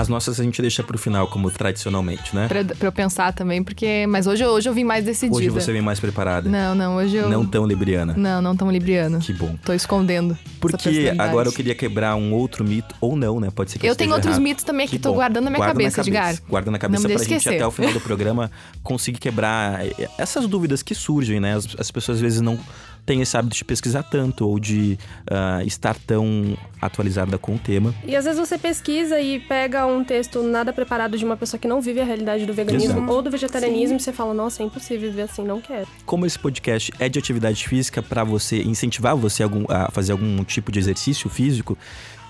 [0.00, 2.48] As nossas a gente deixa pro final, como tradicionalmente, né?
[2.48, 4.06] Pra, pra eu pensar também, porque.
[4.08, 5.36] Mas hoje, hoje eu vim mais decidida.
[5.36, 6.48] Hoje você vem mais preparada.
[6.48, 7.28] Não, não, hoje eu.
[7.28, 8.14] Não tão libriana.
[8.16, 9.18] Não, não tão libriano.
[9.18, 9.54] Que bom.
[9.62, 10.38] Tô escondendo.
[10.58, 13.50] Porque agora eu queria quebrar um outro mito, ou não, né?
[13.54, 14.42] Pode ser que Eu esteja tenho outros errado.
[14.42, 15.16] mitos também que Que tô bom.
[15.16, 16.34] guardando na minha Guarda cabeça, Edgar.
[16.48, 17.56] Guarda na cabeça Não pra deixe gente esquecer.
[17.56, 18.50] até o final do programa
[18.82, 19.80] conseguir quebrar
[20.16, 21.56] essas dúvidas que surgem, né?
[21.56, 22.58] As, as pessoas às vezes não
[23.10, 24.96] têm esse hábito de pesquisar tanto ou de
[25.28, 27.92] ah, estar tão atualizada com o tema.
[28.06, 31.66] E às vezes você pesquisa e pega um texto nada preparado de uma pessoa que
[31.66, 33.12] não vive a realidade do veganismo Exato.
[33.12, 35.88] ou do vegetarianismo e você fala, nossa, é impossível viver assim, não quero.
[36.06, 40.44] Como esse podcast é de atividade física para você incentivar você algum- a fazer algum
[40.44, 41.76] tipo de exercício físico,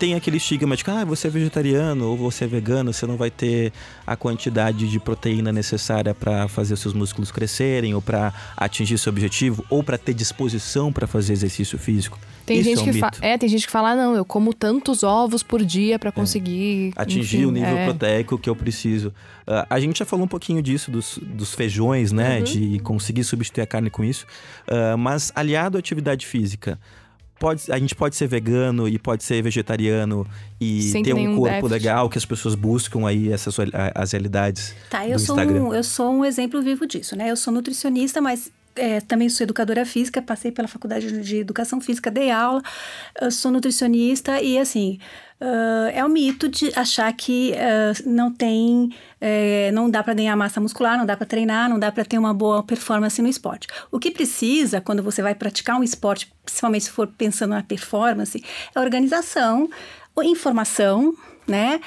[0.01, 3.19] tem aquele estigma de que ah, você é vegetariano ou você é vegano, você não
[3.19, 3.71] vai ter
[4.07, 9.63] a quantidade de proteína necessária para fazer seus músculos crescerem ou para atingir seu objetivo
[9.69, 12.19] ou para ter disposição para fazer exercício físico.
[12.47, 13.19] Tem Isso gente é um que mito.
[13.21, 16.95] é, tem gente que fala, "Ah, não, eu como tantos ovos por dia pra conseguir
[16.97, 17.85] atingir enfim, o nível é.
[17.85, 19.13] proteico que eu preciso.
[19.47, 22.41] Ah, a gente já falou um pouquinho disso, dos, dos feijões, né?
[22.41, 24.27] De conseguir substituir a carne com isso.
[24.67, 26.79] Ah, mas aliado à atividade física,
[27.41, 30.25] pode, a gente pode ser vegano e pode ser vegetariano
[30.61, 31.73] e Sem ter um corpo déficit.
[31.73, 33.57] legal que as pessoas buscam aí essas
[33.95, 35.63] as realidades Tá, do eu sou, Instagram.
[35.65, 37.31] um, eu sou um exemplo vivo disso, né?
[37.31, 42.11] Eu sou nutricionista, mas é, também sou educadora física, passei pela faculdade de educação física,
[42.11, 42.63] dei aula,
[43.21, 44.99] eu sou nutricionista e assim.
[45.41, 50.37] ah, é um mito de achar que ah, não tem, é, não dá para ganhar
[50.37, 53.67] massa muscular, não dá para treinar, não dá para ter uma boa performance no esporte.
[53.91, 58.43] O que precisa quando você vai praticar um esporte, principalmente se for pensando na performance,
[58.75, 59.69] é organização,
[60.23, 61.15] informação,
[61.47, 61.81] né?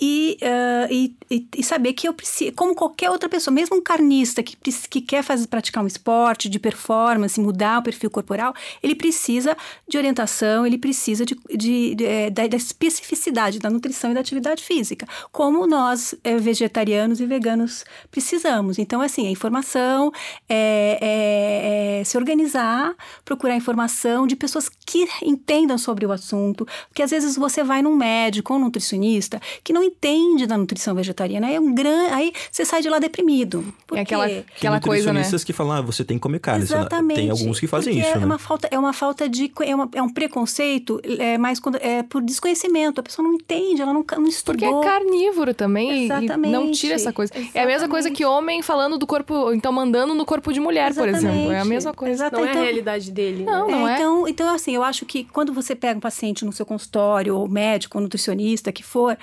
[0.00, 4.42] E, ah, e, e- saber que eu preciso, como qualquer outra pessoa, mesmo um carnista
[4.42, 9.56] que, que quer fazer, praticar um esporte de performance, mudar o perfil corporal, ele precisa
[9.88, 14.20] de orientação, ele precisa de, de- de, eh, da, da especificidade da nutrição e da
[14.20, 18.78] atividade física, como nós eh, vegetarianos e veganos precisamos.
[18.78, 20.10] Então, assim, a informação,
[20.48, 27.02] é, é- é se organizar, procurar informação de pessoas que entendam sobre o assunto, porque
[27.02, 31.46] às vezes você vai num médico ou um nutricionista que não entende da nutrição vegetariana,
[31.48, 32.08] aí, é um gran...
[32.12, 33.64] aí você sai de lá deprimido.
[33.86, 35.12] Por É aquela, aquela tem coisa, né?
[35.12, 36.62] nutricionistas que falam, ah, você tem que comer carne.
[36.64, 37.16] Exatamente.
[37.20, 38.26] Tem alguns que fazem Porque isso, é né?
[38.26, 39.52] Uma falta, é uma falta de.
[39.62, 43.00] É, uma- é um preconceito, é mais quando, é por desconhecimento.
[43.00, 44.82] A pessoa não entende, ela não, não Porque estudou.
[44.82, 46.78] é carnívoro também e- e não Exatamente.
[46.80, 47.32] tira essa coisa.
[47.54, 50.94] É a mesma coisa que homem falando do corpo, então mandando no corpo de mulher,
[50.94, 51.26] por exemplo.
[51.26, 51.68] É a Exatamente.
[51.68, 52.14] mesma coisa.
[52.14, 53.44] Exata- Não é então- a realidade dele.
[53.44, 53.72] Não, né?
[53.72, 53.94] não é.
[53.94, 57.48] Então, então, assim, eu acho que quando você pega um paciente no seu consultório, ou
[57.48, 59.16] médico, ou nutricionista, que for,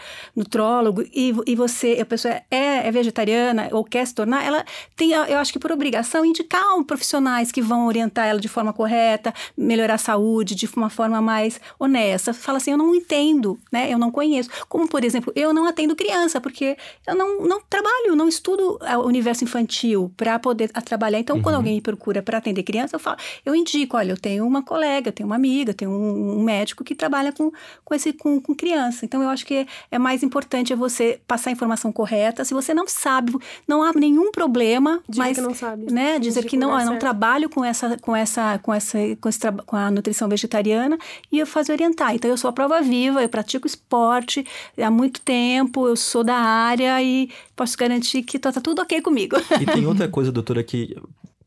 [0.51, 5.11] nutrólogo e, e você, a pessoa é, é vegetariana ou quer se tornar, ela tem,
[5.13, 9.33] eu acho que por obrigação, indicar um profissionais que vão orientar ela de forma correta,
[9.57, 12.33] melhorar a saúde de uma forma mais honesta.
[12.33, 13.91] Fala assim, eu não entendo, né?
[13.91, 14.49] Eu não conheço.
[14.67, 19.07] Como, por exemplo, eu não atendo criança, porque eu não, não trabalho, não estudo o
[19.07, 21.19] universo infantil para poder trabalhar.
[21.19, 21.41] Então, uhum.
[21.41, 24.61] quando alguém me procura para atender criança, eu falo, eu indico, olha, eu tenho uma
[24.61, 27.51] colega, eu tenho uma amiga, eu tenho um, um médico que trabalha com,
[27.85, 29.05] com, esse, com, com criança.
[29.05, 30.40] Então, eu acho que é mais importante
[30.71, 32.45] é você passar a informação correta.
[32.45, 33.33] Se você não sabe,
[33.67, 35.91] não há nenhum problema, Dizer mas que não sabe.
[35.91, 39.51] Né, dizer que não, eu não trabalho com essa, com essa, com essa, com, esse,
[39.65, 40.97] com a nutrição vegetariana
[41.31, 42.15] e eu faço orientar.
[42.15, 44.45] Então, eu sou a prova viva, eu pratico esporte
[44.77, 49.01] há muito tempo, eu sou da área e posso garantir que tá, tá tudo ok
[49.01, 49.35] comigo.
[49.59, 50.95] E tem outra coisa, doutora, que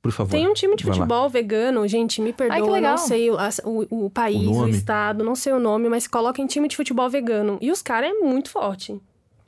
[0.04, 0.30] por favor.
[0.30, 4.10] Tem um time de futebol vegano, gente, me perdoa, Ai, não sei o, o, o
[4.10, 7.56] país, o, o, estado, não sei o nome, mas coloquem time de futebol vegano.
[7.58, 9.00] E os caras é muito forte.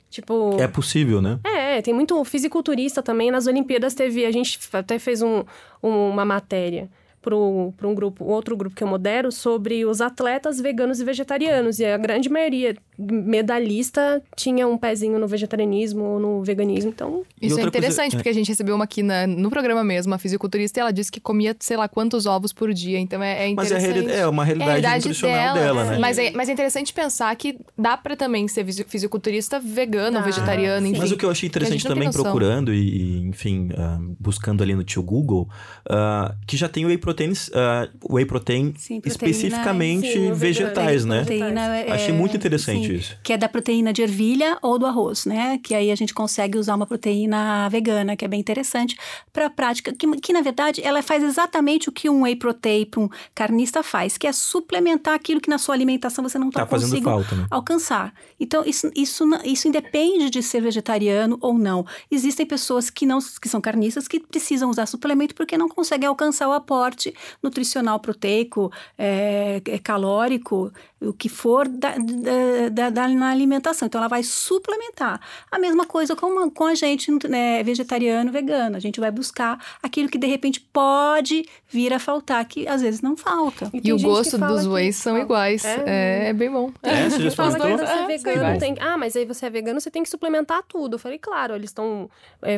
[0.09, 0.57] Tipo.
[0.59, 1.39] É possível, né?
[1.43, 3.29] É, tem muito fisiculturista também.
[3.29, 4.25] Nas Olimpíadas teve.
[4.25, 5.43] A gente até fez um,
[5.83, 6.89] um, uma matéria
[7.21, 11.79] para um grupo, outro grupo que eu modero, sobre os atletas veganos e vegetarianos.
[11.79, 16.89] E a grande maioria medalhista tinha um pezinho no vegetarianismo ou no veganismo.
[16.89, 17.23] Então.
[17.41, 18.17] Isso é interessante, coisa...
[18.17, 21.11] porque a gente recebeu uma aqui na, no programa mesmo, a fisiculturista, e ela disse
[21.11, 22.99] que comia, sei lá, quantos ovos por dia.
[22.99, 24.03] Então é, é interessante.
[24.03, 25.97] Mas é, é uma realidade, é realidade nutricional dela, dela né?
[25.99, 30.87] Mas é, mas é interessante pensar que dá para também ser fisiculturista vegano, ah, vegetariano,
[30.87, 30.99] enfim.
[30.99, 35.03] Mas o que eu achei interessante também procurando e, enfim, uh, buscando ali no tio
[35.03, 35.49] Google,
[35.89, 41.19] uh, que já tem whey protein, uh, whey protein sim, especificamente sim, vegetais, né?
[41.19, 43.17] Proteína, é, Achei muito interessante sim, isso.
[43.23, 45.57] Que é da proteína de ervilha ou do arroz, né?
[45.63, 48.97] Que aí a gente consegue usar uma proteína vegana, que é bem interessante
[49.31, 52.85] para a prática, que, que na verdade ela faz exatamente o que um whey protein
[52.85, 56.65] para um carnista faz, que é suplementar aquilo que na sua alimentação você não está
[56.65, 57.47] tá conseguindo falta, né?
[57.49, 58.13] alcançar.
[58.37, 61.85] Então isso, isso, isso independe de ser vegetariano ou não.
[62.11, 66.49] Existem pessoas que não que são carnistas que precisam usar suplemento porque não conseguem alcançar
[66.49, 66.96] o aporte
[67.41, 73.85] nutricional proteico, é, é, calórico, o que for da, da, da, da, na alimentação.
[73.85, 75.21] Então, ela vai suplementar.
[75.51, 78.75] A mesma coisa com, com a gente né, vegetariano, vegano.
[78.75, 83.01] A gente vai buscar aquilo que, de repente, pode vir a faltar, que às vezes
[83.01, 83.69] não falta.
[83.73, 85.63] E, e o gosto dos whey são iguais.
[85.65, 86.71] É, é, é, bem bom.
[86.81, 88.75] É, você já fala que você é vegano, tem...
[88.79, 90.95] Ah, mas aí você é vegano, você tem que suplementar tudo.
[90.95, 92.09] Eu falei, claro, eles estão...
[92.41, 92.57] É,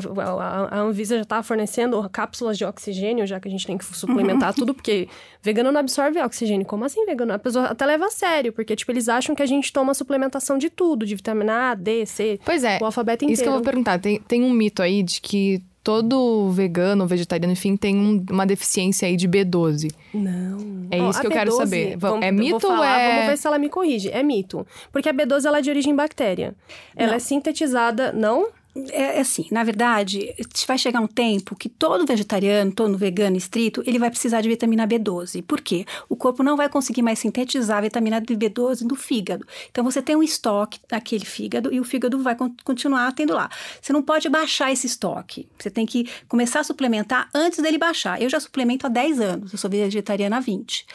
[0.71, 4.54] a Anvisa já está fornecendo cápsulas de oxigênio, já que a gente tem que suplementar
[4.56, 5.10] tudo, porque
[5.41, 6.65] vegano não absorve oxigênio.
[6.65, 7.34] Como assim vegano?
[7.34, 10.58] A pessoa até leva a sério, porque, tipo, eles acham que a gente toma suplementação
[10.58, 12.39] de tudo, de vitamina A, D, C.
[12.46, 12.78] Pois é.
[12.82, 13.34] O alfabeto inteiro.
[13.34, 14.00] Isso que eu vou perguntar.
[14.00, 19.08] Tem, tem um mito aí de que todo vegano, vegetariano, enfim, tem um, uma deficiência
[19.08, 19.92] aí de B12.
[20.13, 20.88] Não.
[20.92, 21.98] É isso oh, que eu B12, quero saber.
[21.98, 23.12] Vamos, é mito falar, ou é...
[23.12, 24.10] Vamos ver se ela me corrige.
[24.12, 24.68] É mito.
[24.92, 26.54] Porque a B12, ela é de origem bactéria.
[26.96, 27.15] Ela não.
[27.15, 28.12] é sintetizada...
[28.12, 28.50] Não?
[28.92, 30.34] É, é assim, na verdade,
[30.68, 34.88] vai chegar um tempo que todo vegetariano, todo vegano estrito, ele vai precisar de vitamina
[34.88, 35.44] B12.
[35.44, 35.86] Por quê?
[36.08, 39.46] O corpo não vai conseguir mais sintetizar a vitamina B12 do fígado.
[39.72, 43.50] Então você tem um estoque naquele fígado e o fígado vai continuar tendo lá.
[43.82, 45.48] Você não pode baixar esse estoque.
[45.58, 48.22] Você tem que começar a suplementar antes dele baixar.
[48.22, 50.86] Eu já suplemento há 10 anos, eu sou vegetariana há 20.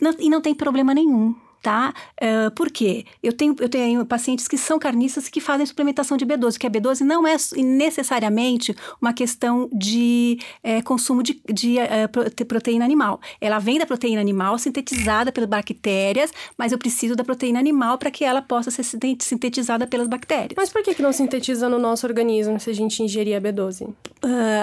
[0.00, 1.92] Não, e não tem problema nenhum tá?
[2.20, 3.04] Uh, por quê?
[3.22, 6.70] Eu tenho, eu tenho pacientes que são carnistas que fazem suplementação de B12, que a
[6.70, 13.20] B12 não é necessariamente uma questão de é, consumo de, de uh, proteína animal.
[13.40, 18.10] Ela vem da proteína animal sintetizada pelas bactérias, mas eu preciso da proteína animal para
[18.10, 20.54] que ela possa ser sintetizada pelas bactérias.
[20.56, 23.88] Mas por que, que não sintetiza no nosso organismo se a gente ingerir a B12?
[23.88, 23.94] Uh,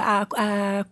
[0.01, 0.85] a, a,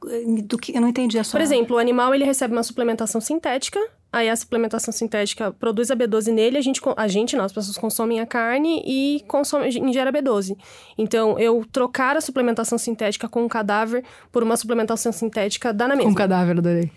[0.43, 1.39] do que, eu não entendi a sua...
[1.39, 3.79] Por exemplo, o animal ele recebe uma suplementação sintética
[4.13, 7.75] Aí a suplementação sintética produz a B12 nele, a gente, a gente não, as pessoas
[7.79, 10.55] consomem a carne e consomem, ingere a B12.
[10.95, 15.95] Então, eu trocar a suplementação sintética com um cadáver por uma suplementação sintética dá na
[15.95, 16.11] mesma.
[16.11, 16.91] Com um cadáver, adorei.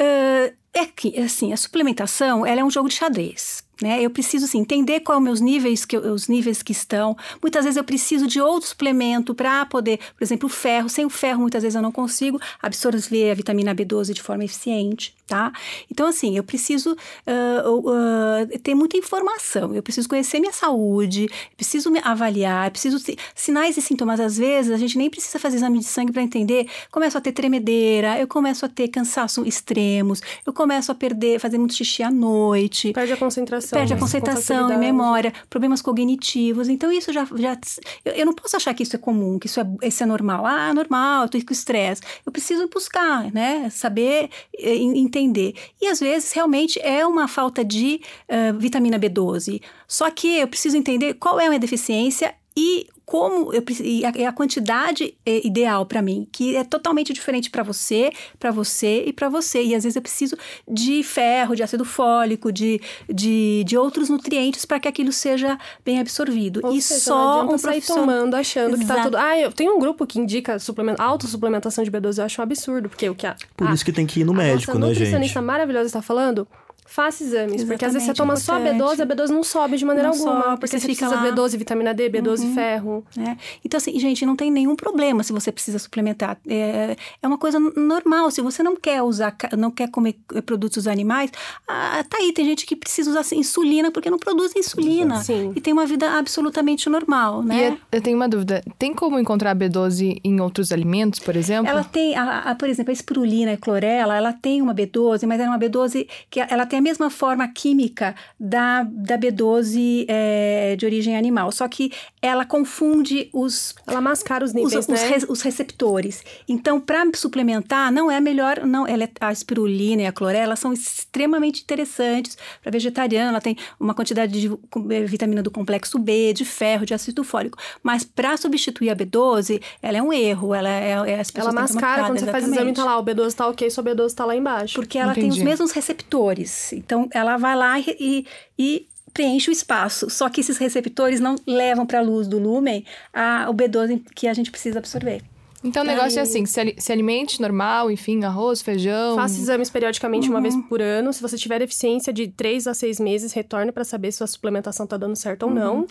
[0.00, 3.62] Uh, é que, assim, a suplementação, ela é um jogo de xadrez.
[3.82, 4.02] Né?
[4.02, 7.16] Eu preciso assim, entender quais meus níveis, que, os níveis que estão.
[7.40, 10.88] Muitas vezes eu preciso de outro suplemento para poder, por exemplo, o ferro.
[10.88, 15.14] Sem o ferro, muitas vezes eu não consigo absorver a vitamina B12 de forma eficiente,
[15.26, 15.52] tá?
[15.90, 19.72] Então, assim, eu preciso uh, uh, ter muita informação.
[19.74, 22.98] Eu preciso conhecer minha saúde, preciso me avaliar, preciso
[23.34, 24.18] sinais e sintomas.
[24.18, 26.66] Às vezes, a gente nem precisa fazer exame de sangue para entender.
[26.90, 31.58] Começo a ter tremedeira, eu começo a ter cansaço extremos, eu começo a perder, fazer
[31.58, 32.92] muito xixi à noite.
[32.92, 33.67] Perde a concentração.
[33.76, 36.68] Perde a com concentração e memória, problemas cognitivos.
[36.68, 37.26] Então, isso já.
[37.36, 37.58] já
[38.04, 40.46] eu, eu não posso achar que isso é comum, que isso é, isso é normal.
[40.46, 42.02] Ah, normal, eu tô com estresse.
[42.24, 43.68] Eu preciso buscar, né?
[43.70, 45.54] Saber eh, en- entender.
[45.80, 49.60] E às vezes, realmente, é uma falta de eh, vitamina B12.
[49.86, 54.04] Só que eu preciso entender qual é a minha deficiência e como eu preciso, e
[54.04, 58.50] a, e a quantidade é ideal para mim, que é totalmente diferente para você, para
[58.50, 59.62] você e para você.
[59.62, 60.36] E às vezes eu preciso
[60.70, 65.98] de ferro, de ácido fólico, de, de, de outros nutrientes para que aquilo seja bem
[65.98, 66.60] absorvido.
[66.62, 69.08] Ou e seja, só não um sair profissional tomando achando que tá Exato.
[69.10, 69.16] tudo.
[69.16, 72.90] Ah, eu tenho um grupo que indica suplemento, autossuplementação de B12, eu acho um absurdo,
[72.90, 74.78] porque o que a, Por a- isso que tem que ir no a médico, nossa
[74.80, 75.46] né, nutricionista gente?
[75.46, 76.46] maravilhosa está falando.
[76.90, 78.98] Faça exames, porque às vezes você Exatamente, toma só importante.
[78.98, 80.42] B12, a B12 não sobe de maneira Não alguma.
[80.42, 81.28] sobe, porque você você fica precisa lá.
[81.28, 81.34] Uhum.
[81.44, 83.04] B12, vitamina D, B12, ferro.
[83.14, 83.36] né?
[83.62, 86.38] Então, assim, gente, não tem nenhum problema se você precisa suplementar.
[86.48, 88.30] É, é uma coisa normal.
[88.30, 91.30] Se você não quer usar, não quer comer eh, produtos animais,
[91.68, 92.32] ah, tá aí.
[92.32, 95.22] Tem gente que precisa usar assim, insulina porque não produz insulina.
[95.22, 95.52] Sim.
[95.54, 97.68] E tem uma vida absolutamente normal, E né?
[97.68, 98.62] eu- eu tenho uma dúvida.
[98.78, 101.70] Tem como encontrar B12 em outros alimentos, por exemplo?
[101.70, 105.38] Ela tem, a, a- por exemplo, a espirulina e clorela, ela tem uma B12, mas
[105.40, 110.86] é uma B12 que ela tem a mesma forma química da, da B12 é, de
[110.86, 111.90] origem animal, só que
[112.22, 115.08] ela confunde os Ela mascara os os, níveis, os né?
[115.08, 116.22] re- os receptores.
[116.48, 118.60] Então, para suplementar, não é melhor.
[118.66, 123.30] não ela é- A espirulina e a clorela são extremamente interessantes para vegetariano.
[123.30, 127.58] Ela tem uma quantidade de eh, vitamina do complexo B, de ferro, de ácido fólico.
[127.82, 130.54] Mas para substituir a B12, ela é um erro.
[130.54, 132.80] Ela é, é as pessoas Ela mascara quando você faz exame, tá exatamente.
[132.86, 134.74] lá, o B12 tá ok, sua B12 tá lá embaixo.
[134.74, 135.44] Porque ela tem os Entendi.
[135.48, 136.67] mesmos receptores.
[136.76, 138.26] Então, ela vai lá e,
[138.58, 140.08] e- preenche o espaço.
[140.10, 144.28] Só que esses receptores não levam para a luz do lúmen a, o B12 que
[144.28, 145.22] a gente precisa absorver.
[145.64, 149.16] Então o negócio é assim, se, se alimente normal, enfim, arroz, feijão.
[149.16, 150.62] Faça exames periodicamente uma vez Uhum.
[150.62, 151.12] por ano.
[151.12, 154.86] Se você tiver deficiência de 3 a 6 meses, retorne para saber se sua suplementação
[154.86, 155.84] tá dando certo ou não.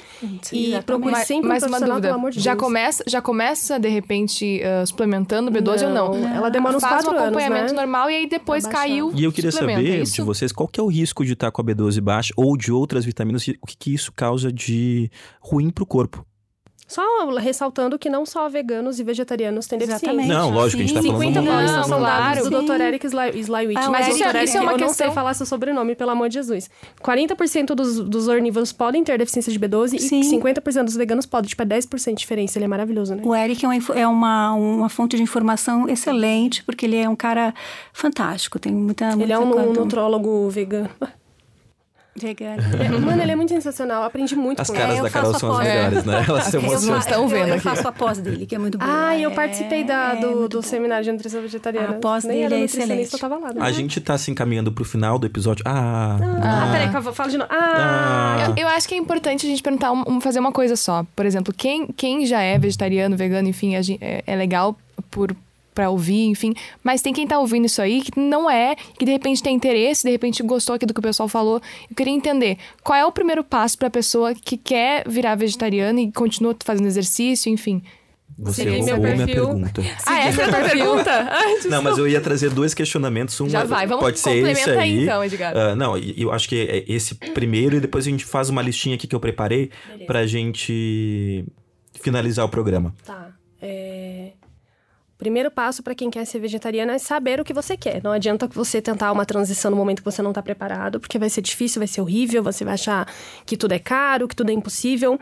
[0.53, 0.83] E Exatamente.
[0.85, 2.63] procure sempre mas um uma dúvida, pelo amor de já Deus.
[2.63, 6.15] começa, já começa de repente ah, suplementando B12 ou não?
[6.27, 7.79] Ela demora uns Faz 4 um anos, acompanhamento né?
[7.81, 8.79] normal e aí depois baixar.
[8.79, 9.11] caiu.
[9.13, 11.61] E eu queria saber é de vocês qual que é o risco de estar com
[11.61, 15.69] a B12 baixa ou de outras vitaminas, e o que, que isso causa de ruim
[15.69, 16.25] pro corpo.
[16.87, 17.01] Só
[17.37, 20.05] ressaltando que não só veganos e vegetarianos têm deficiência.
[20.07, 20.29] Exatamente.
[20.29, 21.07] Não, lógico, a gente tá Sim.
[21.09, 22.49] falando 50 uma- paulistas Não, são claro.
[22.49, 22.65] do Sim.
[22.65, 22.81] Dr.
[22.81, 23.77] Eric Sly- Slywich.
[23.77, 24.23] Ah, mas o isso-.
[24.23, 26.69] Eric, isso é uma eu não questão- sei falar seu sobrenome, pelo amor de Jesus.
[27.03, 30.21] 40% dos, dos ornívoros podem ter deficiência de B12 Sim.
[30.21, 31.49] e 50% dos veganos podem.
[31.49, 32.57] Tipo, é 10% de diferença.
[32.57, 33.21] Ele é maravilhoso, né?
[33.25, 37.15] O Eric é uma, é uma, uma fonte de informação excelente, porque ele é um
[37.17, 37.53] cara
[37.91, 38.57] fantástico.
[38.59, 39.11] Tem muita.
[39.11, 40.89] Ele é muita um coisa- nutrólogo vegano.
[42.19, 42.61] Vegano.
[43.01, 44.03] Mano, ele é muito sensacional.
[44.03, 44.99] Aprendi muito As com caras ele.
[44.99, 46.25] eu da Carol faço são as melhores, né?
[46.27, 46.97] Elas se As emocionam.
[46.99, 47.63] estão vendo eu, eu aqui.
[47.63, 48.89] faço a pós dele, que é muito boa.
[49.09, 50.63] Ah, eu É, participei da, é do, muito do boa.
[50.63, 51.89] seminário de nutrição vegetariana.
[51.89, 53.13] A pós Nem dele é excelente.
[53.13, 53.53] eu tava lá.
[53.53, 53.61] Né?
[53.61, 55.63] A gente tá se encaminhando pro final do episódio.
[55.67, 57.49] Ah, Ah, peraí, que eu falar de novo.
[57.53, 58.49] Ah, Ah.
[58.57, 61.05] Eu, eu acho que é importante a gente perguntar, um- fazer uma coisa só.
[61.15, 64.75] Por exemplo, quem, quem já é vegetariano, vegano, enfim, é, é legal
[65.11, 65.35] por
[65.77, 66.55] para ouvir, enfim.
[66.83, 70.03] Mas tem quem tá ouvindo isso aí que não é, que de repente tem interesse,
[70.03, 71.61] de repente gostou aqui do que o pessoal falou.
[71.87, 76.11] Eu queria entender qual é o primeiro passo pra pessoa que quer virar vegetariana e
[76.11, 77.83] continua fazendo exercício, enfim.
[78.35, 79.83] você Segui meu roubou minha pergunta.
[80.07, 81.11] Ah, essa é a tua pergunta?
[81.11, 83.39] Ah, Não, mas eu ia trazer dois questionamentos.
[83.39, 85.03] Um Já é- vai, vamos pode ser esse aí, aí.
[85.03, 85.55] então, Edgar.
[85.55, 88.95] Ah, não, eu acho que é esse primeiro e depois a gente faz uma listinha
[88.95, 89.69] aqui que eu preparei
[90.07, 91.45] pra gente
[92.01, 92.95] finalizar o programa.
[93.05, 93.29] Tá.
[93.61, 94.33] É...
[95.17, 98.03] Primeiro passo para quem quer ser vegetariano é saber o que você quer.
[98.03, 101.29] Não adianta você tentar uma transição no momento que você não está preparado, porque vai
[101.29, 103.11] ser difícil, vai ser horrível, você vai achar
[103.43, 105.19] que tudo é caro, que tudo é impossível.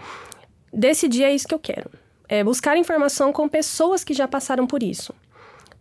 [0.74, 1.90] Decidir é isso que eu quero.
[2.28, 5.14] É buscar informação com pessoas que já passaram por isso.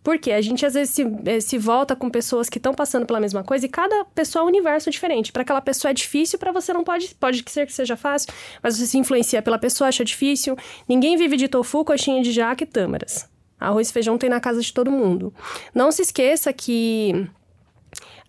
[0.01, 3.19] Porque a gente às vezes se, eh, se volta com pessoas que estão passando pela
[3.19, 5.31] mesma coisa e cada pessoa é um universo diferente.
[5.31, 7.13] Para aquela pessoa é difícil, para você não pode.
[7.15, 10.55] Pode ser que seja fácil, mas você se influencia pela pessoa, acha difícil.
[10.87, 13.34] Ninguém vive de tofu, coxinha de jaca e tâmaras.
[13.59, 15.33] Arroz e feijão tem na casa de todo mundo.
[15.73, 17.27] Não se esqueça que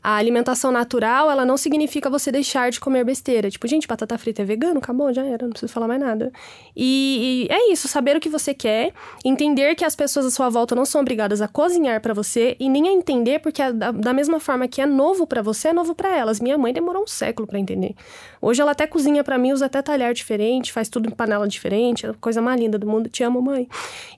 [0.07, 3.51] a alimentação natural, ela não significa você deixar de comer besteira.
[3.51, 6.31] Tipo, gente, batata frita é vegano, acabou, já era, não preciso falar mais nada.
[6.77, 8.92] E, e é isso, saber o que você quer,
[9.25, 12.71] entender que as pessoas à sua volta não são obrigadas a cozinhar pra você e
[12.71, 15.92] nem a entender, porque da, da mesma forma que é novo pra você, é novo
[15.92, 16.38] pra elas.
[16.38, 17.97] Minha mãe demorou um século pra entender.
[18.40, 22.07] Hoje ela até cozinha pra mim, usa até talher diferente, faz tudo em panela diferente,
[22.07, 23.09] é coisa mais linda do mundo.
[23.09, 23.69] Te amo, mãe.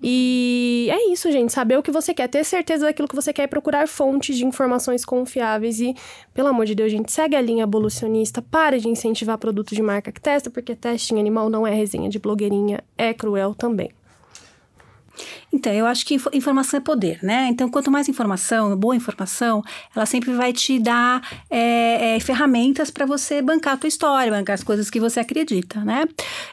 [0.03, 3.45] E é isso, gente, saber o que você quer, ter certeza daquilo que você quer
[3.45, 5.95] e procurar fontes de informações confiáveis e,
[6.35, 10.13] pelo amor de Deus, gente, segue a linha abolicionista, pare de incentivar produtos de marca
[10.13, 13.91] que testa, porque teste em animal não é resenha de blogueirinha, é cruel também.
[15.53, 17.49] Então, eu acho que info- informação é poder, né?
[17.51, 19.63] Então, quanto mais informação, boa informação,
[19.97, 24.55] ela sempre vai te dar é, é, ferramentas para você bancar a tua história, bancar
[24.55, 26.05] as coisas que você acredita, né?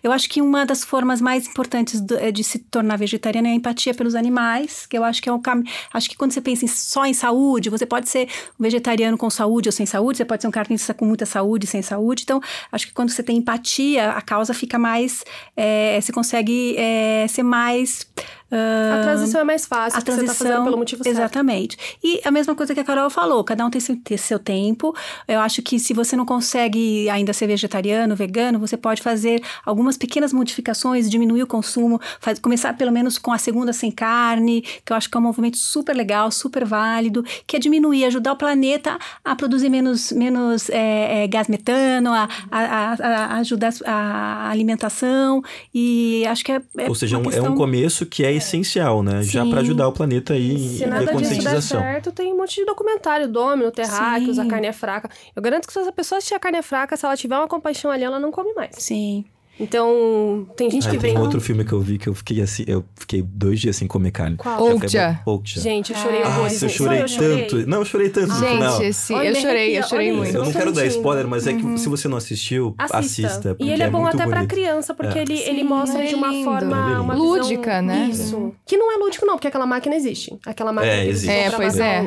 [0.01, 3.51] Eu acho que uma das formas mais importantes do- é de se tornar vegetariano é
[3.51, 5.69] a empatia pelos animais, que eu acho que é um caminho.
[5.93, 8.29] Acho que quando você pensa em- só em saúde, você pode ser
[8.59, 11.67] um vegetariano com saúde ou sem saúde, você pode ser um carnista com muita saúde
[11.67, 12.23] sem saúde.
[12.23, 12.39] Então,
[12.71, 15.23] acho que quando você tem empatia, a causa fica mais.
[15.57, 18.07] é, você consegue é, ser mais.
[18.51, 21.15] ah, A transição é mais fácil, a porque você tá fazendo pelo motivo certo.
[21.17, 21.77] Exatamente.
[22.03, 24.95] E a mesma coisa que a Carol falou, cada um tem seu, tem seu tempo.
[25.27, 29.97] Eu acho que se você não consegue ainda ser vegetariano, vegano, você pode fazer algumas
[29.97, 34.91] pequenas modificações, diminuir o consumo, faz- começar pelo menos com a segunda sem carne, que
[34.91, 38.35] eu acho que é um movimento super legal, super válido, que é diminuir, ajudar o
[38.35, 44.49] planeta a produzir menos, menos é, é, gás metano, a, a, a- a ajudar a
[44.49, 45.41] alimentação.
[45.73, 46.61] E acho que é.
[46.77, 48.55] é Ou seja, uma um- é questão- um começo que é essencial,
[49.03, 49.21] né?
[49.23, 49.49] Já Sim.
[49.49, 51.81] para ajudar o planeta aí Se em nada disso der conscientização.
[51.81, 54.41] certo, tem um monte de documentário, Domino, Terráqueos, Sim.
[54.41, 55.09] a carne é fraca.
[55.35, 57.47] Eu garanto que se a pessoa assistir a carne é fraca, se ela tiver uma
[57.47, 58.75] compaixão ali, ela não come mais.
[58.77, 59.25] Sim.
[59.59, 61.21] Então, tem gente Ah, que tem vem...
[61.21, 64.11] outro filme que eu vi que eu fiquei assim, eu fiquei dois dias sem comer
[64.11, 64.35] carne.
[64.35, 64.75] Qual?
[64.75, 65.21] Okja.
[65.25, 65.61] Okja.
[65.61, 66.53] Gente, eu chorei Ah, horrores.
[66.53, 67.45] Nossa, eu Só chorei eu chorei.
[67.45, 67.67] tanto.
[67.69, 68.81] Não, eu chorei tanto no final.
[68.81, 70.35] Gente, Olha, eu chorei, eu chorei olha muito.
[70.35, 73.27] Eu não quero dar spoiler, mas é que se você não assistiu, assista.
[73.27, 73.55] Assista.
[73.59, 74.49] e ele é, bom muito até pra bonito.
[74.49, 75.21] criança, porque É.
[75.21, 76.43] ele, ele Sim, mostra é de uma lindo.
[76.43, 76.85] forma.
[76.87, 78.09] Ele é Uma visão- Lúdica, né?
[78.11, 78.53] Isso.
[78.65, 80.37] Que não é lúdico, não, porque aquela máquina existe.
[80.45, 81.31] Aquela máquina É, existe.
[81.31, 82.05] É, pra pois é.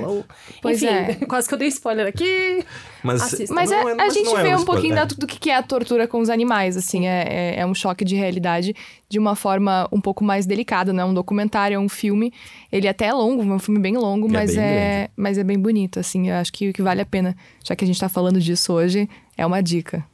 [0.60, 1.14] Pois Enfim, é.
[1.26, 2.62] quase que eu dei spoiler aqui.
[3.02, 3.54] Mas, Assista.
[3.54, 6.18] Mas, é- é- a gente é vê um pouquinho do que é a tortura com
[6.20, 8.74] os animais, assim, é, é, é um choque de realidade
[9.08, 12.32] de uma forma um pouco mais delicada, não é um documentário, é um filme,
[12.72, 15.44] ele até é longo, é um filme bem longo, É mas, bem é, mas é
[15.44, 18.08] bem bonito, assim, eu acho que, que vale a pena, já que a gente tá
[18.08, 20.04] falando disso hoje, é uma dica.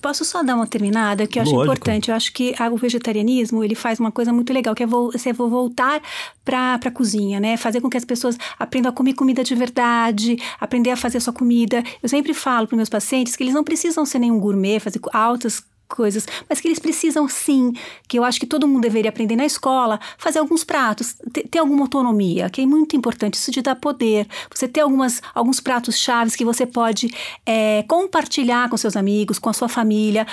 [0.00, 1.74] Posso só dar uma terminada que eu acho Lógico.
[1.74, 2.08] importante.
[2.10, 5.12] Eu acho que a- o vegetarianismo ele faz uma coisa muito legal, que é vo-
[5.12, 6.02] você vo- voltar
[6.44, 7.56] para a cozinha, né?
[7.56, 11.32] Fazer com que as pessoas aprendam a comer comida de verdade, aprender a fazer sua
[11.32, 11.84] comida.
[12.02, 15.62] Eu sempre falo para meus pacientes que eles não precisam ser nenhum gourmet, fazer altas
[15.92, 17.72] coisas, mas que eles precisam sim,
[18.08, 21.58] que eu acho que todo mundo deveria aprender na escola, fazer alguns pratos, ter, ter
[21.58, 25.96] alguma autonomia, que é muito importante, isso de dar poder, você ter algumas, alguns pratos
[25.96, 27.12] chaves que você pode
[27.44, 30.26] é, compartilhar com seus amigos, com a sua família,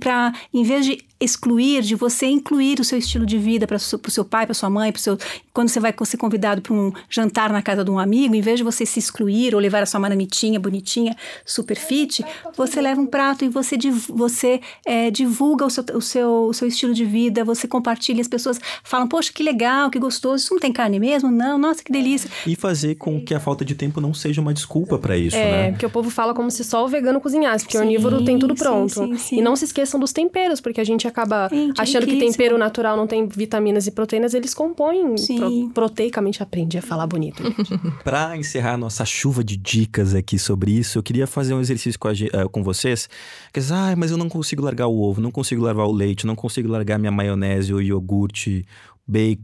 [0.00, 3.80] para em vez de excluir, de você incluir o seu estilo de vida para o
[4.10, 5.18] seu, pai, para sua mãe, pro seu,
[5.52, 8.58] quando você vai ser convidado para um jantar na casa de um amigo, em vez
[8.58, 12.24] de você se excluir ou levar a sua marmitinha bonitinha, super fit,
[12.56, 13.76] você leva um prato e você,
[14.08, 18.28] você é, divulga o seu, o, seu, o seu estilo de vida, você compartilha, as
[18.28, 21.30] pessoas falam, poxa, que legal, que gostoso, isso não tem carne mesmo?
[21.30, 22.28] Não, nossa, que delícia.
[22.46, 25.50] E fazer com que a falta de tempo não seja uma desculpa para isso, É,
[25.50, 25.70] né?
[25.72, 28.38] porque o povo fala como se só o vegano cozinhasse, porque o Sim, onívoro tem
[28.38, 28.92] tudo pronto.
[28.94, 29.38] sim, sim.
[29.38, 32.96] E não se esqueçam dos temperos, porque a gente acaba Gente, achando que tempero natural
[32.96, 35.68] não tem vitaminas e proteínas, eles compõem Sim.
[35.70, 36.42] pro- proteicamente.
[36.42, 37.42] Aprendi a falar bonito.
[38.02, 42.08] Para encerrar nossa chuva de dicas aqui sobre isso, eu queria fazer um exercício com,
[42.08, 43.08] a eh, com vocês.
[43.52, 46.26] Que diz, ah, mas eu não consigo largar o ovo, não consigo largar o leite,
[46.26, 48.64] não consigo largar minha maionese, o iogurte,
[49.06, 49.42] bacon,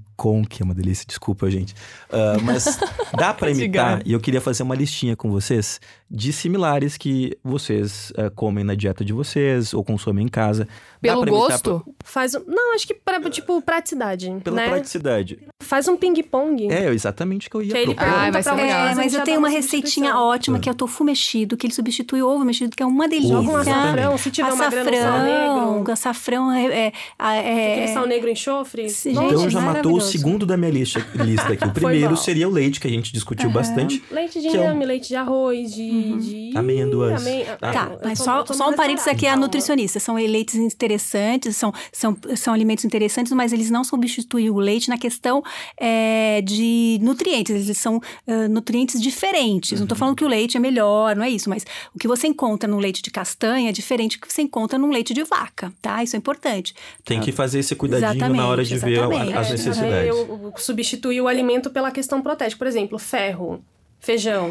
[0.49, 1.75] que é uma delícia, desculpa, gente.
[2.13, 2.79] Ah, mas
[3.17, 8.13] dá para imitar, e eu queria fazer uma listinha com vocês de similares que vocês
[8.17, 10.67] eh, comem na dieta de vocês ou consomem em casa.
[11.01, 12.43] Pelo pra gosto, Faz um...
[12.47, 14.69] Não, acho que pra, tipo, praticidade, Pela né?
[14.69, 15.39] praticidade.
[15.63, 16.71] Faz um ping-pong.
[16.71, 18.13] É, exatamente o que eu ia Que ele propor.
[18.13, 18.87] Ah, vai ser pra legal.
[18.87, 21.67] É, a mas eu tenho dá uma receitinha ótima, que é o tofu mexido, que
[21.67, 23.37] ele substitui o ovo mexido, que é uma delícia.
[23.37, 25.93] Joga um açafrão, se tiver uma grana, um sal negro.
[25.93, 26.67] Açafrão é...
[26.67, 28.87] é, é, Aquele sal negro enxofre.
[29.07, 30.01] Então Gente, já matou o.
[30.11, 31.67] segundo da minha lista, lista aqui.
[31.67, 34.03] O primeiro seria o leite, que a gente discutiu bastante.
[34.11, 36.19] Leite de é um- inhame, leite de arroz, de...
[36.51, 36.57] de...
[36.57, 37.21] Amêndoas.
[37.21, 39.41] Amê- Ah, Tá, eu mas tô- só, tô só um parênteses aqui é a restaurante,
[39.43, 40.01] nutricionista.
[40.01, 44.99] São leites interessantes, são, são, são alimentos interessantes, mas eles não substituem o leite na
[44.99, 45.43] questão
[45.79, 47.55] é, de nutrientes.
[47.67, 49.79] Eles são ah, nutrientes diferentes.
[49.79, 52.27] Não estou falando que o leite é melhor, não é isso, mas o que você
[52.27, 55.73] encontra no leite de castanha é diferente do que você encontra no leite de vaca,
[55.81, 56.03] tá?
[56.03, 56.75] Isso é importante.
[57.05, 60.00] Tem que fazer esse cuidadinho na hora de ver a- as É, necessidades.
[60.07, 62.59] Eu substituir o alimento pela questão protética.
[62.59, 63.65] Por exemplo, ferro,
[64.01, 64.51] feijão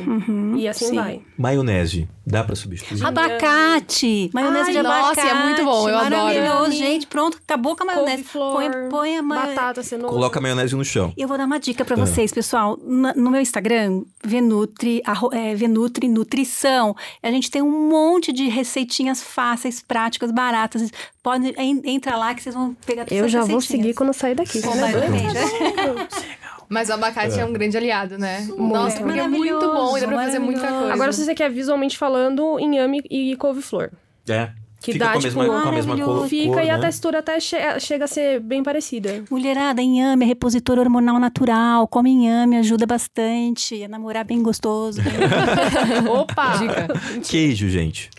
[0.58, 0.95] e assim sim.
[0.95, 1.22] vai.
[1.38, 3.04] Maionese, dá pra substituir?
[3.04, 4.30] Abacate!
[4.34, 5.28] Maionese Ai, de nossa, abacate.
[5.28, 6.16] é muito bom, eu adoro.
[6.24, 7.08] Maravilhoso, gente.
[7.08, 8.18] Pronto, acabou com a maionese.
[8.24, 9.56] Couve-flor, Põe, põe a maionese.
[9.56, 10.14] batata, cenoura.
[10.14, 11.12] Coloca a maionese no chão.
[11.18, 12.00] E eu vou dar uma dica pra Ah.
[12.06, 12.78] vocês, pessoal.
[12.86, 16.95] No meu Instagram, Venutri, arro- é, Venutri Nutrição.
[17.24, 20.91] A gente tem um monte de receitinhas fáceis, práticas, baratas.
[21.24, 24.36] Pode en- entra lá que vocês vão pegar todas Eu já vou seguir quando sair
[24.36, 24.62] daqui.
[24.62, 25.34] Completamente.
[26.70, 28.47] mas o abacate é, um grande aliado, né?
[28.57, 30.93] Nossa, porque é muito bom e dá pra fazer muita coisa.
[30.93, 33.89] Agora, se você quer visualmente falando, inhame e couve-flor.
[34.30, 34.51] É.
[34.82, 36.20] Que Fica dá, com a tipo, mesma, com a mesma maravilhoso.
[36.22, 36.86] cor, Fica cor, e a né?
[36.86, 39.26] textura até che- chega a ser bem parecida.
[39.30, 41.86] Mulherada, inhame é repositor hormonal natural.
[41.89, 45.01] Come inhame, ajuda bastante a namorar bem gostoso.
[46.09, 46.57] Opa!
[46.57, 46.88] Dica.
[47.30, 48.09] Queijo, gente.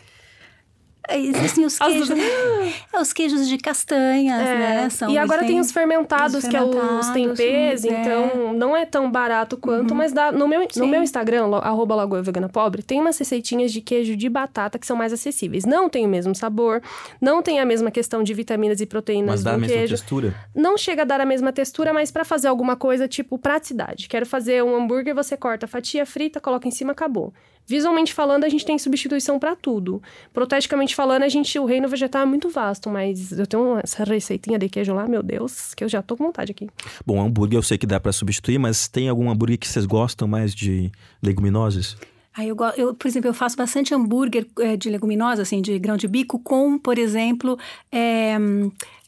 [1.16, 2.10] Existem os As- queijos,
[2.92, 4.90] é, os queijos de castanhas, É, né?
[4.90, 7.88] São, e agora tem os fermentados, os que é os fermentados, tempês, é.
[8.00, 10.30] então não é tão barato quanto, mas dá.
[10.32, 14.28] No meu, no meu Instagram, arroba Lagoa Vegana Pobre, tem umas receitinhas de queijo de
[14.28, 15.64] batata que são mais acessíveis.
[15.64, 16.82] Não tem o mesmo sabor,
[17.20, 19.94] não tem a mesma questão de vitaminas e proteínas Mas dá a mesma queijo.
[19.94, 20.34] textura?
[20.54, 24.08] Não chega a dar a mesma textura, mas pra fazer alguma coisa tipo praticidade.
[24.08, 27.32] Quero fazer um hambúrguer, você corta a fatia frita, coloca em cima, acabou.
[27.66, 30.02] Visualmente falando, a gente tem substituição pra tudo.
[30.32, 34.58] Proteticamente falando, a gente o reino vegetal é muito vasto, mas eu tenho essa receitinha
[34.58, 36.68] de queijo lá, meu Deus, que eu já tô com vontade aqui.
[37.06, 40.26] Bom, hambúrguer eu sei que dá pra substituir, mas tem algum hambúrguer que vocês gostam
[40.26, 40.90] mais de
[41.22, 41.96] leguminosas?
[42.36, 45.76] Aí eu, go- eu, por exemplo, eu faço bastante hambúrguer eh, de leguminosa, assim, de
[45.80, 47.58] grão de bico, com, por exemplo,
[47.90, 48.36] é,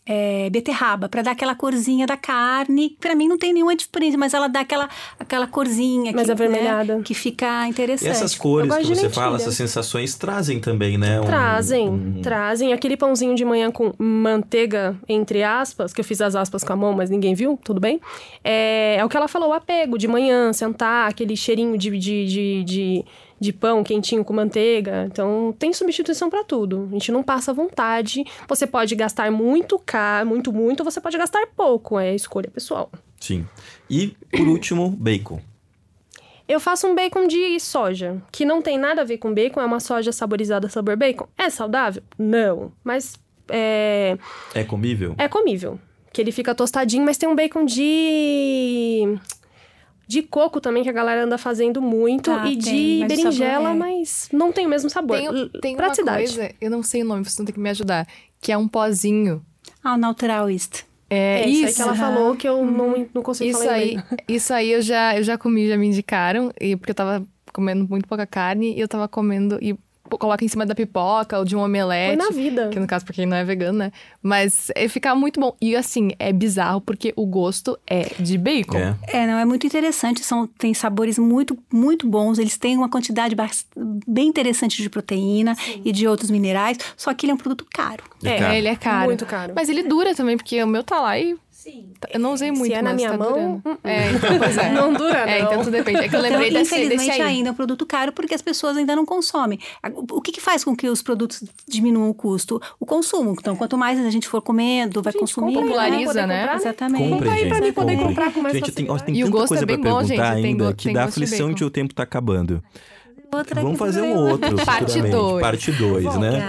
[0.05, 2.97] é, beterraba, para dar aquela corzinha da carne.
[3.01, 4.89] Para mim não tem nenhuma diferença, mas ela dá aquela,
[5.19, 6.97] aquela corzinha Mais que, avermelhada.
[6.97, 8.09] né, que fica E interessante.
[8.11, 9.11] essas cores que você lentilha.
[9.11, 11.21] fala, essas sensações trazem também, né?
[11.21, 12.73] um- Trazem, um- trazem.
[12.73, 16.77] Aquele pãozinho de manhã com manteiga, entre aspas, que eu fiz as aspas com a
[16.77, 18.01] mão, mas ninguém viu, tudo bem.
[18.43, 22.27] É, é o que ela falou, o apego de manhã, sentar, aquele cheirinho de, de,
[22.27, 23.05] de, de,
[23.43, 25.05] de pão quentinho com manteiga.
[25.11, 26.87] Então, tem substituição pra tudo.
[26.89, 28.25] A gente não passa vontade.
[28.49, 31.99] Você pode gastar muito caro, muito, muito, você pode gastar pouco.
[31.99, 32.91] É escolha pessoal.
[33.21, 33.47] Sim.
[33.91, 35.41] E, por último, bacon.
[36.49, 39.65] Eu faço um bacon de soja, que não tem nada a ver com bacon, é
[39.65, 41.27] uma soja saborizada sabor bacon.
[41.39, 42.03] É saudável?
[42.19, 42.73] Não.
[42.85, 43.15] Mas
[43.49, 44.17] é,
[44.55, 45.15] É comível?
[45.19, 45.79] é comível.
[46.13, 49.19] Que ele fica tostadinho, mas tem um bacon de.
[50.13, 52.31] De coco também, que a galera anda fazendo muito.
[52.31, 53.75] Tá, e tem, de berinjela, é.
[53.75, 55.17] mas não tem o mesmo sabor.
[55.17, 56.19] Tem, tem uma Praticidade.
[56.19, 58.07] coisa, eu não sei o nome, vocês vão ter que me ajudar,
[58.39, 59.43] que é um pozinho.
[59.83, 60.83] Ah, o naturalist.
[61.09, 61.77] É, É isso aí isso.
[61.77, 63.97] que ela falou que eu não, não consigo Isso falar aí,
[64.29, 67.89] isso aí eu já, eu já comi, já me indicaram, e porque eu tava comendo
[67.89, 69.75] muito pouca carne e eu tava comendo e
[70.19, 72.17] coloca em cima da pipoca ou de um Foi omelete.
[72.17, 72.69] na vida.
[72.69, 73.93] Que no caso, pra quem não é vegano, né?
[74.23, 75.57] Mas é ficar muito bom.
[75.61, 78.79] E assim, é bizarro porque o gosto é de bacon.
[78.79, 78.97] É.
[79.09, 80.25] É, não, é muito interessante.
[80.25, 82.39] São, tem sabores muito, muito bons.
[82.39, 83.35] Eles têm uma quantidade
[84.07, 86.79] bem interessante de proteína e de outros minerais.
[86.97, 88.03] Só que ele é um produto caro.
[88.25, 88.55] É É, caro.
[88.55, 89.05] ele é caro.
[89.07, 89.53] Muito caro.
[89.55, 91.37] Mas ele dura também, porque o meu tá lá e.
[92.01, 93.63] tá- Eu não usei muito, Se é na mas minha tá mão, durando.
[93.67, 94.73] hum, É, então, pois é.
[94.73, 95.47] Não dura, É, não.
[95.47, 95.99] então tudo depende.
[96.01, 97.29] É que eu lembrei então, desse, infelizmente, desse aí.
[97.29, 99.59] ainda é um produto caro porque as pessoas ainda não consomem.
[100.11, 102.61] O que, que faz com que os produtos diminuam o custo?
[102.81, 103.35] O consumo.
[103.39, 105.55] Então, quanto mais a gente for comendo, vai Gente, consumir.
[105.55, 106.41] populariza, né?
[106.43, 107.03] comprar, Exatamente.
[107.11, 108.09] Compre, Compra aí pra gente, mim poder compre.
[108.09, 109.97] comprar com mais Gente, tem, tem E o tanta gosto coisa é bem pra bom,
[109.99, 111.55] perguntar gente, tem ainda go- que tem dá de aflição bacon.
[111.55, 112.63] de o tempo tá acabando.
[113.35, 115.11] Outra Vamos fazer um outro, Parte futuramente.
[115.17, 115.41] dois.
[115.43, 116.43] Parte 2, né?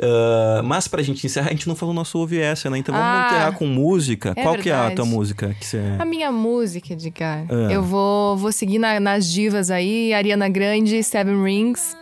[0.00, 2.78] Ah, mas pra gente encerrar, a gente não falou nosso Ouve Essa, né?
[2.78, 4.32] Então vamos Ah, encerrar com música.
[4.36, 4.94] é Qual que é a verdade.
[4.96, 5.80] tua música que você...
[5.98, 7.72] A minha música, Edgar, Ah.
[7.72, 11.96] eu vou, vou seguir na- nas divas aí, Ariana Grande, Seven Rings,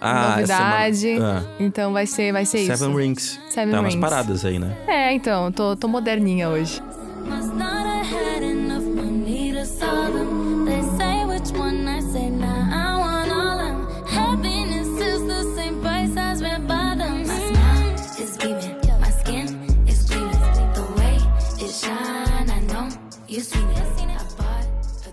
[0.00, 1.08] Ah, novidade.
[1.08, 2.76] essa é uma- Então vai ser, vai ser ah, isso.
[2.76, 3.40] Seven Rings.
[3.48, 4.06] Seven tá umas Rings.
[4.06, 4.76] paradas aí, né?
[4.86, 6.82] É, então, tô, tô moderninha hoje.
[7.24, 7.67] Must not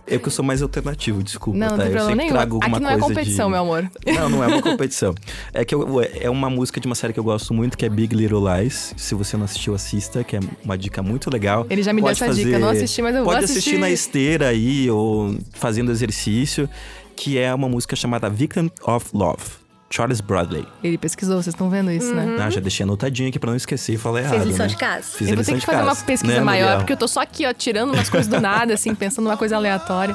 [0.08, 1.78] É que eu sou mais alternativo, desculpa, Não, tá?
[1.78, 3.52] não tem eu sempre trago alguma Aqui não é competição, de...
[3.54, 3.90] meu amor.
[4.06, 5.16] Não, não é uma competição.
[5.52, 7.90] É que eu- é uma música de uma série que eu gosto muito, que é
[7.90, 8.94] Big Little Lies.
[8.96, 11.66] Se você não assistiu, assista, que é uma dica muito legal.
[11.70, 13.78] Ele já me deu Pode essa dica, eu não assisti, mas eu vou Pode assistir.
[13.80, 16.70] na esteira aí, ou fazendo exercício,
[17.16, 19.65] que é uma música chamada Victim of Love.
[19.96, 20.68] Charles Bradley.
[20.84, 22.36] Ele pesquisou, vocês estão vendo isso, né?
[22.38, 24.34] Ah, já deixei anotadinho aqui pra não esquecer e falar errado.
[24.34, 24.70] Fez lição né?
[24.70, 25.04] de casa?
[25.04, 27.08] Fiz eu vou ter que de fazer uma casa, pesquisa né, maior, porque eu tô
[27.08, 30.14] só aqui, ó, tirando umas coisas do nada, assim, pensando numa coisa aleatória.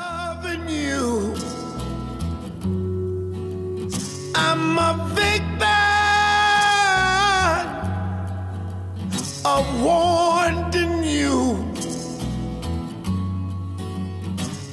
[4.36, 5.64] I'm a victim
[9.46, 11.56] of wanting you.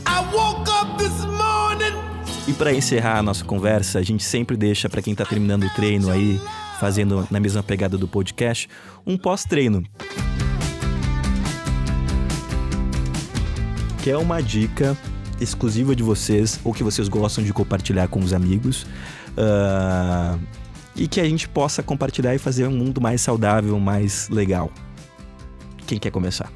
[0.05, 2.06] I woke up this morning.
[2.47, 5.69] E pra encerrar a nossa conversa, a gente sempre deixa pra quem tá terminando o
[5.75, 6.39] treino aí,
[6.79, 8.69] fazendo na mesma pegada do podcast,
[9.05, 9.83] um pós-treino.
[14.01, 14.97] Que é uma dica
[15.41, 18.87] exclusiva de vocês, ou que vocês gostam de compartilhar com os amigos.
[19.37, 20.37] ah,
[20.95, 24.71] e que a gente possa compartilhar e fazer um mundo mais saudável, mais legal.
[25.85, 26.51] Quem quer começar?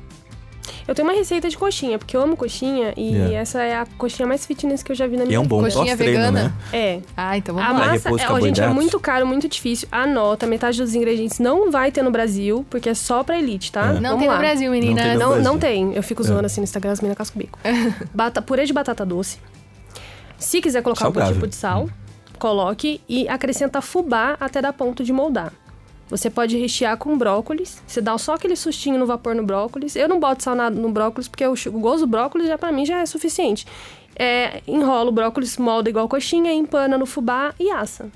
[0.88, 3.36] Eu tenho uma receita de coxinha, porque eu amo coxinha e Yeah.
[3.36, 5.58] essa é a coxinha mais fitness que eu já vi na minha é um bom
[5.64, 5.74] vida.
[5.74, 6.44] Coxinha pós-treino, vegana?
[6.44, 6.54] né?
[6.74, 7.00] É.
[7.16, 7.84] Ah, então A vamos lá.
[7.86, 9.88] Pra massa, é, ó, gente, é muito caro, muito difícil.
[9.92, 13.82] Anota, metade dos ingredientes não vai ter no Brasil, porque é só pra elite, tá?
[13.92, 13.94] É.
[14.00, 14.34] Não Vamos tem lá.
[14.36, 14.92] no Brasil, menina.
[14.96, 15.44] Não tem no Não, Brasil.
[15.52, 15.94] não tem.
[15.94, 17.60] Eu fico zoando assim no Instagram, as meninas cascam o bico.
[18.14, 19.38] Bata, purê de batata doce.
[20.38, 21.36] Se quiser colocar algum Saudável.
[21.36, 21.88] tipo de sal,
[22.40, 25.54] coloque e acrescenta fubá até dar ponto de moldar.
[26.12, 27.82] Você pode rechear com brócolis.
[27.88, 29.96] Você dá só aquele sustinho no vapor no brócolis.
[29.96, 32.86] Eu não boto sal na- no brócolis, porque o, gosto do brócolis já pra mim
[32.86, 33.66] já é suficiente.
[34.16, 38.10] É, enrola o brócolis, molda igual coxinha, empana no fubá e assa.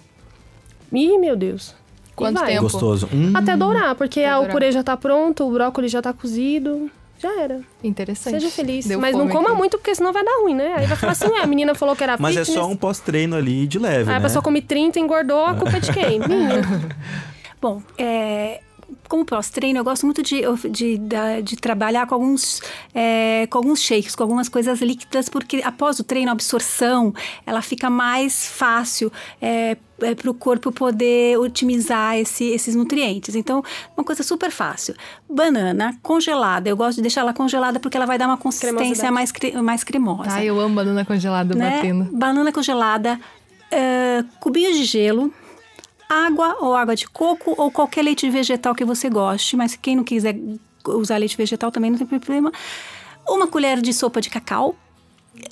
[0.91, 1.74] Ih, meu Deus.
[2.16, 2.64] Quanto tempo?
[2.64, 3.10] Gostoso.
[3.14, 4.52] Hum, Até dourar, porque Até ah, o dourar.
[4.54, 6.91] purê já tá pronto, o brócolis já tá cozido.
[7.18, 7.62] Já era.
[7.82, 8.34] Interessante.
[8.34, 8.86] Seja feliz.
[8.86, 9.58] Deu Mas não coma aqui.
[9.58, 10.74] muito, porque senão vai dar ruim, né?
[10.78, 12.62] Aí vai falar assim, a menina falou que era Mas é fitness.
[12.62, 14.18] só um pós-treino ali de leve, Aí né?
[14.18, 16.20] a pessoa come 30, engordou, a culpa é de quem?
[16.28, 16.62] Minha.
[17.62, 18.62] Bom, é,
[19.08, 22.62] como pós-treino, eu gosto muito de, de, da- de trabalhar com alguns,
[22.93, 27.14] é, com alguns shakes, com algumas coisas líquidas, porque após o treino, a absorção,
[27.45, 29.12] ela fica mais fácil
[30.20, 33.34] para o corpo poder otimizar esse- esses nutrientes.
[33.34, 33.64] Então,
[33.97, 34.93] uma coisa super fácil.
[35.30, 36.70] Banana congelada.
[36.70, 39.32] Eu gosto de deixar ela congelada porque ela vai dar uma consistência mais,
[39.64, 41.78] mais cremosa Ai, eu amo banana congelada né?
[41.78, 42.10] batendo.
[42.12, 43.20] Banana congelada,
[43.72, 45.34] eh, cubinhos de gelo,
[46.10, 50.03] água ou água de coco ou qualquer leite vegetal que você goste, mas quem não
[50.03, 50.36] quiser
[50.88, 52.51] usar leite vegetal também não tem problema.
[53.28, 54.76] Uma colher de sopa de cacau.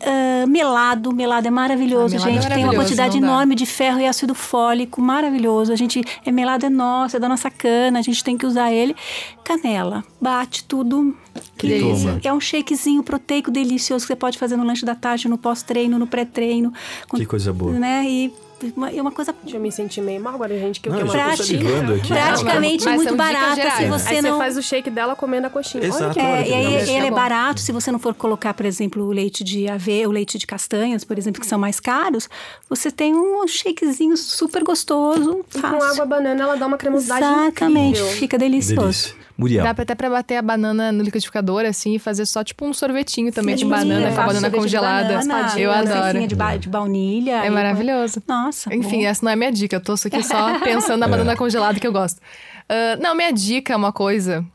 [0.01, 2.41] ah, melado, melado é maravilhoso, Ah, melado é gente.
[2.43, 3.33] Tem uma maravilhoso, quantidade não dá.
[3.33, 5.73] enorme de ferro e ácido fólico, maravilhoso.
[5.73, 8.71] A gente é melado é nosso, é da nossa cana, a gente tem que usar
[8.71, 8.95] ele.
[9.43, 11.17] Canela, bate tudo.
[11.57, 12.19] Que delícia.
[12.23, 15.97] É um shakezinho proteico delicioso que você pode fazer no lanche da tarde, no pós-treino,
[15.99, 16.71] no pré-treino.
[17.15, 17.73] Que coisa boa.
[17.73, 18.05] Né?
[18.07, 18.33] E
[18.75, 20.99] uma- é uma coisa Deixa eu me sentir meio mal agora, gente, que eu Não,
[20.99, 22.07] quero eu uma salivando aqui.
[22.07, 24.31] praticamente Mas muito barata se você Aí não...
[24.33, 25.83] você faz o shake dela comendo a coxinha.
[25.85, 26.03] Exato.
[26.05, 27.15] Olha que É, e aí ele é bom.
[27.15, 30.45] barato, se você não for colocar, por exemplo, o leite de aveia, o leite de
[30.47, 32.29] castanhas, por exemplo, que são mais caros,
[32.69, 35.77] você tem um shakezinho super gostoso, E fácil.
[35.77, 38.17] com água banana ela dá uma cremosidade Exatamente, incrível.
[38.17, 38.81] fica delicioso.
[38.81, 39.23] Delícia.
[39.37, 39.63] Muriel.
[39.63, 42.73] Dá pra- até pra bater a banana no liquidificador, assim, e fazer só tipo um
[42.73, 45.17] sorvetinho também Sim, com banana, é com a banana congelada.
[45.17, 46.27] banana, eu uma adoro.
[46.27, 47.43] de, ba- de baunilha.
[47.45, 48.21] É maravilhoso.
[48.27, 48.73] Nossa.
[48.73, 49.07] Enfim, bom.
[49.07, 51.91] essa não é minha dica, eu tô aqui só pensando na banana congelada que eu
[51.91, 52.21] gosto.
[52.69, 54.45] Ah, não, minha dica é uma coisa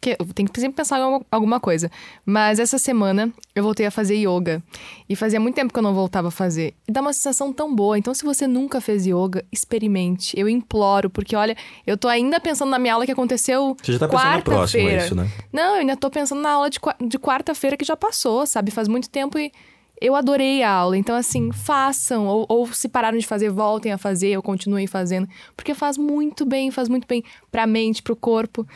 [0.00, 1.90] que eu tenho que sempre pensar em alguma- coisa.
[2.24, 4.62] Mas essa semana eu voltei a fazer yoga.
[5.08, 6.74] E fazia muito tempo que eu não voltava a fazer.
[6.88, 7.98] E dá uma sensação tão boa.
[7.98, 10.38] Então, se você nunca fez yoga, experimente.
[10.38, 11.54] Eu imploro, porque olha,
[11.86, 14.82] eu tô ainda pensando na minha aula que aconteceu Você já tá pensando na próxima,
[14.84, 15.04] quarta-feira.
[15.04, 15.30] isso, né?
[15.52, 18.70] Não, eu ainda tô pensando na aula de, de quarta-feira que já passou, sabe?
[18.70, 19.52] Faz muito tempo e
[20.00, 20.96] eu adorei a aula.
[20.96, 22.26] Então, assim, façam.
[22.26, 25.28] Ou, ou se pararam de fazer, voltem a fazer, ou continuem fazendo.
[25.54, 27.22] Porque faz muito bem, faz muito bem
[27.52, 28.66] pra mente, pro corpo.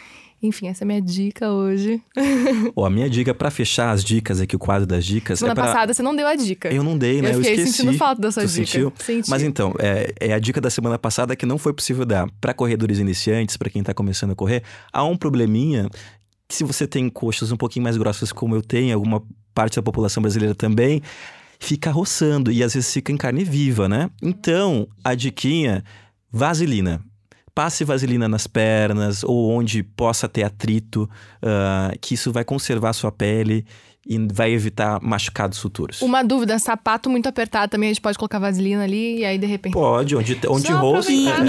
[0.44, 2.02] Enfim, essa é a minha dica hoje.
[2.76, 5.54] Ó, a minha dica pra fechar as dicas aqui, o quadro das dicas, Semana é
[5.54, 5.64] pra...
[5.64, 6.68] passada você não deu a dica.
[6.70, 7.30] Eu não dei, né?
[7.30, 7.72] Eu Eu, esqueci.
[7.72, 8.66] sentindo falta dessa Tu dica.
[8.66, 8.92] sentiu?
[8.98, 9.30] Senti.
[9.30, 12.52] Mas então, é, é a dica da semana passada que não foi possível dar para
[12.52, 14.62] corredores iniciantes, para quem tá começando a correr.
[14.92, 15.88] Há um probleminha
[16.46, 19.22] que se você tem coxas um pouquinho mais grossas como eu tenho, alguma
[19.54, 21.00] parte da população brasileira também,
[21.58, 24.10] fica roçando e às vezes fica em carne viva, né?
[24.22, 25.82] Então, a diquinha,
[26.30, 27.00] vaselina.
[27.54, 31.08] Passe vaselina nas pernas ou onde possa ter atrito,
[31.40, 33.64] ah, que isso vai conservar a sua pele
[34.06, 36.02] e vai evitar machucados futuros.
[36.02, 39.46] Uma dúvida, sapato muito apertado também, a gente pode colocar vaselina ali e aí de
[39.46, 39.72] repente.
[39.72, 41.10] Pode, onde, onde rosto.
[41.10, 41.44] E, aproveitar,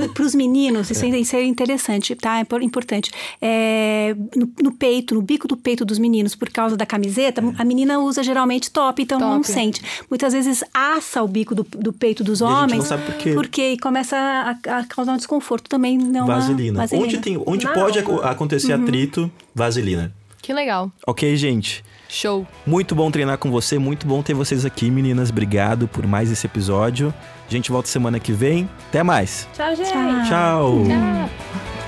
[0.00, 0.08] né?
[0.14, 1.04] para os meninos, isso
[1.36, 2.38] é, é interessante, tá?
[2.38, 3.10] É por- importante.
[3.40, 7.64] É, no, no peito, no bico do peito dos meninos, por causa da camiseta, a
[7.64, 9.46] menina usa geralmente top, então não Top.
[9.48, 9.82] sente.
[10.08, 12.78] Muitas vezes assa o bico do, do peito dos E a gente homens.
[12.78, 13.32] não sabe por quê.
[13.32, 15.98] Porque começa a, a causar um desconforto também.
[15.98, 16.84] Não Vaselina.
[16.92, 17.72] Onde, tem, onde Não.
[17.74, 18.82] pode aco- acontecer Uhum.
[18.82, 20.12] atrito, vaselina.
[20.42, 20.90] Que legal.
[21.06, 21.84] Ok, gente?
[22.08, 22.46] Show.
[22.66, 25.30] Muito bom treinar com você, muito bom ter vocês aqui, meninas.
[25.30, 27.14] Obrigado por mais esse episódio.
[27.48, 28.68] A gente volta semana que vem.
[28.88, 29.48] Até mais.
[29.54, 29.90] Tchau, gente.
[29.90, 30.24] Tchau.
[30.28, 30.84] Tchau.
[30.84, 31.81] Tchau.